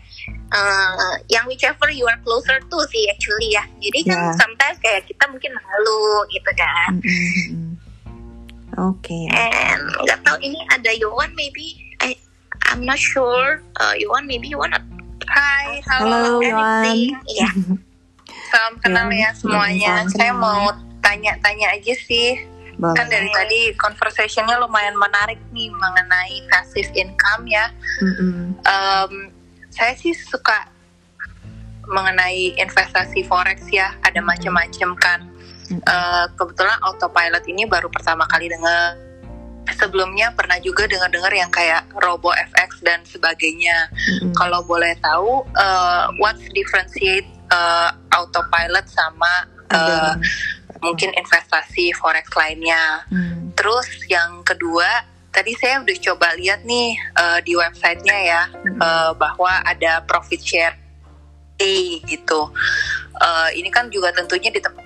[0.53, 3.65] uh, yang whichever you are closer to sih actually ya.
[3.81, 7.01] Jadi kan sometimes kayak kita mungkin malu gitu kan.
[7.01, 7.81] Mhm.
[8.77, 9.25] Oke.
[9.31, 12.13] And nggak tahu ini ada Yowan maybe I
[12.69, 13.63] I'm not sure.
[13.79, 14.83] Uh, Yowan maybe you wanna
[15.23, 16.91] Hai, Halo, halo.
[17.25, 17.49] Iya.
[18.51, 19.93] Salam kenal Ya, ya semuanya.
[20.03, 20.43] salam Saya kenal.
[20.43, 20.63] mau
[20.99, 22.35] tanya-tanya aja sih.
[22.75, 22.91] Boleh.
[22.93, 27.71] Kan dari tadi conversationnya lumayan menarik nih mengenai passive income ya.
[28.03, 29.11] Mhm, Em,
[29.71, 30.67] saya sih suka
[31.85, 33.95] mengenai investasi forex ya.
[34.03, 35.19] Ada macam-macam kan.
[35.65, 35.79] Mhm.
[35.79, 38.99] Eh, kebetulan autopilot ini baru pertama kali dengar.
[39.73, 43.89] Sebelumnya pernah juga dengar-dengar yang kayak Robo FX dan sebagainya.
[44.21, 44.33] mhm.
[44.37, 50.21] kalau boleh tahu uh, what's differentiate uh, autopilot sama uh, Ada.
[50.81, 53.05] mungkin investasi forex lainnya.
[53.09, 54.87] Hmm, Terus yang kedua,
[55.31, 58.79] tadi saya udah coba lihat nih uh, di websitenya ya hmm.
[58.79, 60.75] uh, bahwa ada profit share
[62.03, 62.51] gitu.
[63.15, 64.83] Uh, ini kan juga tentunya di tempat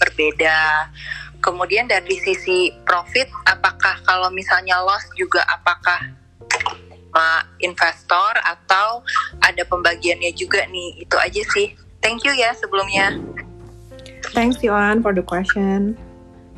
[0.00, 0.90] berbeda.
[1.40, 6.00] Kemudian dari sisi profit, apakah kalau misalnya loss juga apakah
[7.16, 9.00] sama investor atau
[9.40, 11.06] ada pembagiannya juga nih?
[11.06, 11.72] Itu aja sih.
[12.04, 13.16] Thank you ya sebelumnya.
[14.36, 15.96] Thanks Yohan for the question.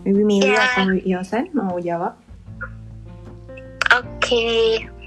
[0.03, 0.67] Maybe Mili Ya.
[0.73, 2.17] atau Yosen mau jawab?
[3.89, 4.98] Oke, Ah,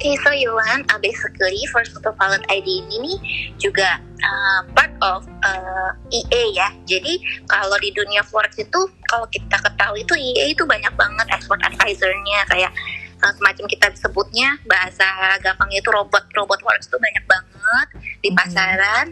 [0.00, 3.18] oke, so Yuan, uh, basically First Autopilot ID ini nih
[3.60, 6.68] juga uh, part of uh, EA ya.
[6.88, 8.80] Jadi kalau di dunia forex itu,
[9.12, 12.72] kalau kita ketahui itu EA itu banyak banget expert advisor-nya kayak
[13.20, 15.04] uh, semacam kita sebutnya bahasa
[15.44, 17.88] gampangnya itu robot robot forex itu banyak banget
[18.24, 18.36] di Mhm.
[18.40, 19.06] pasaran.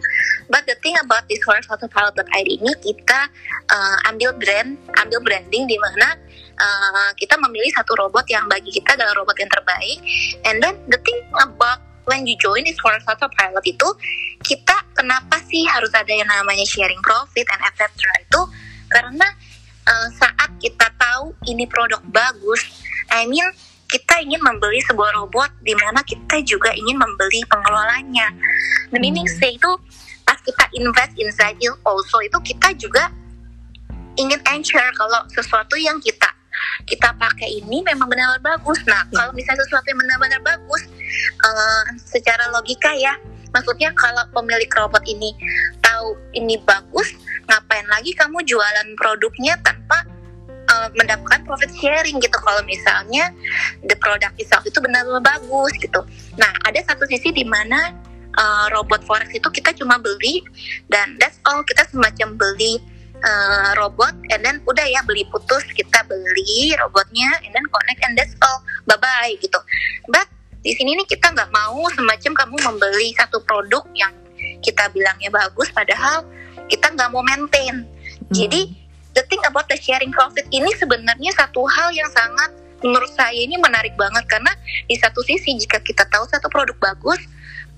[0.49, 3.29] But the thing about this Forex Autopilot.id ini kita
[3.69, 6.17] uh, ambil brand, ambil branding di mana
[6.59, 9.97] uh, kita memilih satu robot yang bagi kita adalah robot yang terbaik.
[10.43, 13.87] And then the thing about when you join this Forex Autopilot itu
[14.43, 17.87] kita kenapa sih harus ada yang namanya sharing profit and etc
[18.19, 18.41] itu
[18.89, 19.27] karena
[19.85, 22.61] uh, saat kita tahu ini produk bagus,
[23.13, 23.45] I mean
[23.89, 28.29] kita ingin membeli sebuah robot di mana kita juga ingin membeli pengelolanya.
[28.93, 29.71] The meaning say itu
[30.25, 33.09] pas kita invest inside it also itu kita juga
[34.13, 36.29] ingin ensure kalau sesuatu yang kita
[36.85, 38.79] kita pakai ini memang benar-benar bagus.
[38.87, 39.23] Nah, Ya.
[39.23, 40.83] kalau misalnya sesuatu yang benar-benar bagus,
[41.45, 43.13] eh, secara logika ya,
[43.53, 45.33] maksudnya kalau pemilik robot ini
[45.81, 47.13] tahu ini bagus,
[47.49, 50.05] ngapain lagi kamu jualan produknya tanpa
[50.69, 52.37] eh, mendapatkan profit sharing gitu?
[52.37, 53.33] Kalau misalnya
[53.89, 56.05] the product itself itu benar-benar bagus gitu.
[56.37, 57.89] Nah, ada satu sisi di mana
[58.37, 60.45] eh, robot forex itu kita cuma beli
[60.93, 62.77] dan that's all kita semacam beli
[63.23, 68.13] uh, robot and then udah ya beli putus kita beli robotnya and then connect and
[68.15, 68.63] that's all.
[68.87, 69.59] Bye bye gitu.
[70.11, 70.27] But
[70.59, 74.11] di sini nih kita nggak mau semacam kamu membeli satu produk yang
[74.59, 76.27] kita bilangnya bagus padahal
[76.67, 77.87] kita nggak mau maintain.
[78.31, 78.75] Jadi
[79.15, 82.51] the thing about the sharing profit ini sebenarnya satu hal yang sangat
[82.83, 84.23] menurut saya ini menarik banget.
[84.27, 84.51] Karena
[84.87, 87.19] di satu sisi jika kita tahu satu produk bagus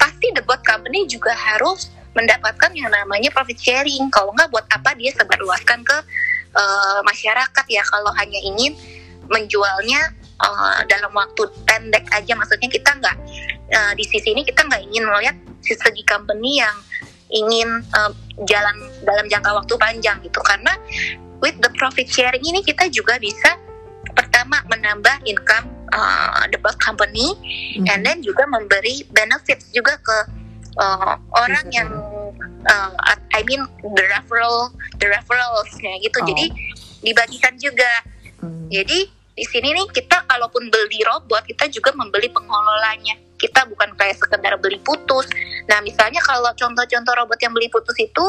[0.01, 4.11] pasti the bot company juga harus mendapatkan yang namanya profit sharing.
[4.11, 5.97] Kalau nggak buat apa dia sebarluaskan ke
[6.55, 8.75] eh, masyarakat ya kalau hanya ingin
[9.31, 10.11] menjualnya
[10.43, 12.33] eh, dalam waktu pendek aja.
[12.35, 13.17] Maksudnya kita nggak
[13.71, 16.75] eh, di sisi ini kita nggak ingin melihat segi company yang
[17.31, 18.11] ingin eh,
[18.43, 18.75] jalan
[19.07, 20.39] dalam jangka waktu panjang gitu.
[20.43, 20.75] Karena
[21.41, 23.57] with the profit sharing ini kita juga bisa
[24.11, 27.35] pertama menambah income uh, the company
[27.77, 27.87] Mhm.
[27.87, 30.17] and then juga memberi benefits juga ke
[30.77, 31.89] uh, orang yang
[32.67, 32.91] uh,
[33.33, 36.17] I mean the referral the referralsnya gitu.
[36.21, 36.27] Oh.
[36.27, 36.45] jadi
[37.01, 37.91] dibagikan juga.
[38.41, 38.65] Hmm.
[38.73, 43.17] jadi di sini nih kita kalaupun beli robot kita juga membeli pengelolanya.
[43.41, 45.25] Kita bukan kayak sekedar beli putus.
[45.65, 48.25] Nah misalnya kalau contoh-contoh robot yang beli putus itu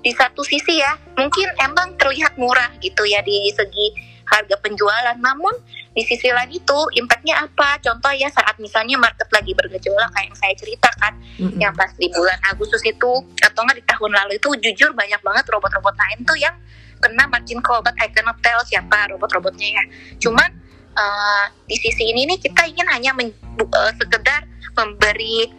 [0.00, 3.92] di satu sisi ya mungkin emang terlihat murah gitu ya di segi
[4.30, 5.16] harga penjualan.
[5.18, 5.52] Namun
[5.90, 7.82] di sisi lain itu impactnya apa?
[7.82, 11.12] Contoh ya saat misalnya market lagi bergejolak kayak yang saya ceritakan
[11.42, 11.58] Mm-mm.
[11.58, 13.10] yang pas di bulan Agustus itu
[13.42, 16.54] atau enggak di tahun lalu itu jujur banyak banget robot-robot lain tuh yang
[17.02, 19.84] kena margin call but I cannot tell siapa robot-robotnya ya.
[20.22, 20.48] Cuman
[20.94, 24.46] eh, di sisi ini nih kita ingin hanya men- eh, sekedar
[24.78, 25.50] memberi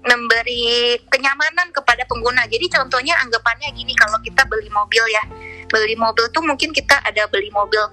[0.00, 2.48] memberi kenyamanan kepada pengguna.
[2.48, 5.24] Jadi contohnya anggapannya gini kalau kita beli mobil ya.
[5.68, 7.84] Beli mobil tuh mungkin kita ada beli mobil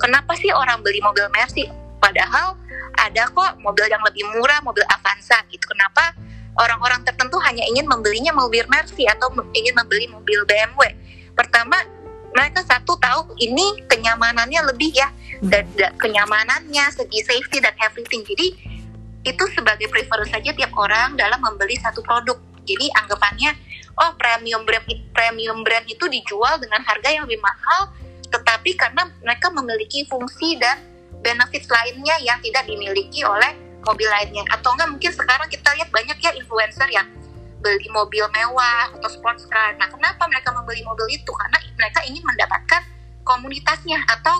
[0.00, 1.68] kenapa sih orang beli mobil Mercy?
[2.00, 2.56] Padahal
[2.96, 5.62] ada kok mobil yang lebih murah mobil Avanza gitu.
[5.68, 6.16] Kenapa
[6.58, 10.96] orang-orang tertentu hanya ingin membelinya mobil Mercy atau ingin membeli mobil BMW
[11.36, 11.78] pertama
[12.30, 15.10] mereka satu tahu ini kenyamanannya lebih ya
[15.42, 18.22] dan, dan kenyamanannya segi safety dan everything.
[18.22, 18.54] Jadi
[19.26, 22.38] itu sebagai preference saja tiap orang dalam membeli satu produk.
[22.64, 23.50] Jadi anggapannya
[23.98, 27.90] oh premium brand premium brand itu dijual dengan harga yang lebih mahal
[28.30, 30.78] tetapi karena mereka memiliki fungsi dan
[31.20, 33.52] benefits lainnya yang tidak dimiliki oleh
[33.84, 34.46] mobil lainnya.
[34.54, 37.06] Atau enggak mungkin sekarang kita lihat banyak ya influencer yang
[37.60, 39.76] beli mobil mewah atau sports car.
[39.76, 41.28] Nah kenapa mereka membeli mobil itu?
[41.28, 42.82] Karena mereka ingin mendapatkan
[43.24, 44.36] komunitasnya atau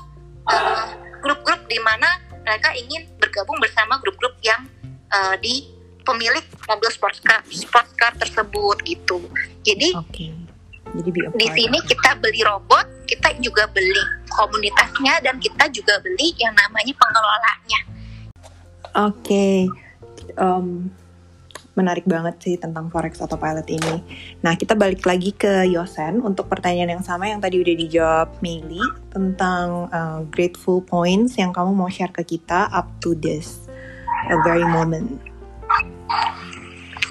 [0.48, 0.86] eh,
[1.20, 2.08] grup-grup di mana
[2.40, 4.64] mereka ingin bergabung bersama grup-grup yang
[5.12, 5.54] eh, di
[6.00, 9.20] pemilik mobil sports car sports car tersebut gitu.
[9.60, 10.32] Jadi Oke.
[10.90, 15.98] Jadi be a di sini kita beli robot, kita juga beli komunitasnya dan kita juga
[16.02, 17.80] beli yang namanya pengelolanya.
[18.90, 19.70] Oke,
[20.36, 20.90] Em,
[21.74, 24.04] menarik banget sih tentang forex autopilot ini.
[24.44, 28.82] Nah, kita balik lagi ke Yosen untuk pertanyaan yang sama yang tadi udah dijawab Meili
[29.14, 33.64] tentang eh, grateful points yang kamu mau share ke kita up to this
[34.28, 35.16] a very moment.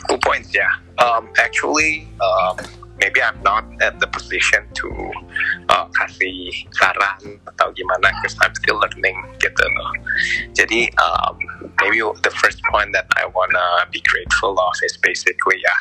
[0.06, 0.70] Two points, yeah.
[1.00, 2.60] Um, actually, um,
[3.00, 4.88] maybe I'm not at the position to
[5.72, 9.91] uh, kasih saran atau gimana, because I'm still learning gitu loh.
[10.56, 11.36] Jadi, um,
[11.80, 15.76] maybe the first point that I wanna be grateful of is basically ya,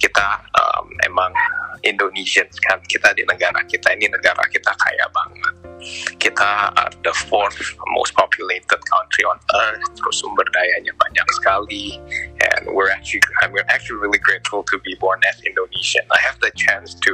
[0.00, 1.32] kita um, emang
[1.84, 5.54] Indonesians kan, kita di negara kita ini negara kita kaya banget.
[6.18, 7.58] Kita are the fourth
[7.94, 12.00] most populated country on earth, terus sumber dayanya banyak sekali
[12.42, 16.04] and we're actually I'm actually really grateful to be born as Indonesian.
[16.10, 17.12] I have the chance to,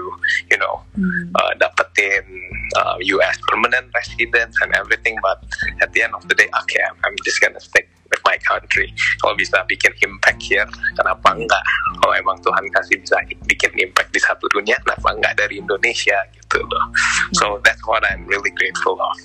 [0.51, 1.33] you know, Hmm.
[1.35, 2.25] uh, dapetin
[2.77, 3.39] uh, U.S.
[3.49, 5.41] permanent residence and everything, but
[5.81, 8.93] at the end of the day, okay, I'm, I'm just gonna stick with my country.
[9.25, 11.65] Kalau bisa bikin impact here, kenapa enggak?
[12.05, 13.17] Kalau emang Tuhan kasih bisa
[13.49, 16.87] bikin impact di satu dunia, kenapa enggak dari Indonesia gitu loh?
[17.33, 19.17] So that's what I'm really grateful of.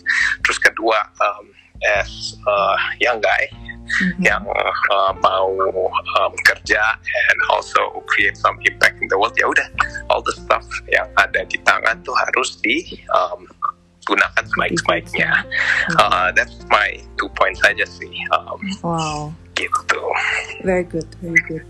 [0.48, 1.52] Terus kedua, um,
[1.84, 2.58] as a
[3.04, 3.52] young guy,
[3.88, 4.20] Mhm.
[4.20, 4.44] yang
[4.92, 5.48] uh, mau
[6.20, 7.80] um, kerja and also
[8.12, 9.68] create some impact in the world ya udah
[10.12, 12.84] all the stuff yang ada di tangan tuh harus di
[13.16, 13.48] um,
[14.08, 15.32] gunakan sebaik-baiknya
[16.00, 20.02] uh, that's my two points saja sih um, Wow, gitu
[20.64, 21.66] very good, very good.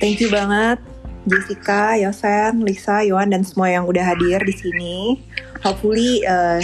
[0.00, 0.80] Thank you banget
[1.24, 4.96] Jessica, Yosen, Lisa, Yohan dan semua yang udah hadir di sini.
[5.64, 6.60] Hopefully uh,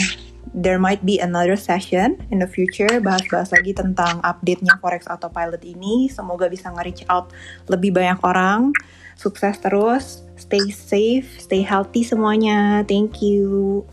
[0.52, 6.12] there might be another session in the future bahas-bahas lagi tentang update-nya Forex Autopilot ini.
[6.12, 7.32] Semoga bisa nge-reach out
[7.72, 8.76] lebih banyak orang.
[9.16, 12.84] Sukses terus, stay safe, stay healthy semuanya.
[12.84, 13.84] Thank you.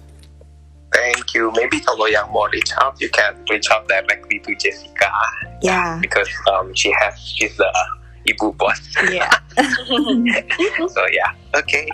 [0.98, 1.54] Thank you.
[1.54, 5.14] Maybe kalau yang mau reach out you can reach out directly to Jessica.
[5.62, 7.70] Ya, because um, she has she's the
[8.28, 9.32] ibu boss yeah.
[10.94, 11.32] so yeah.
[11.56, 11.88] Okay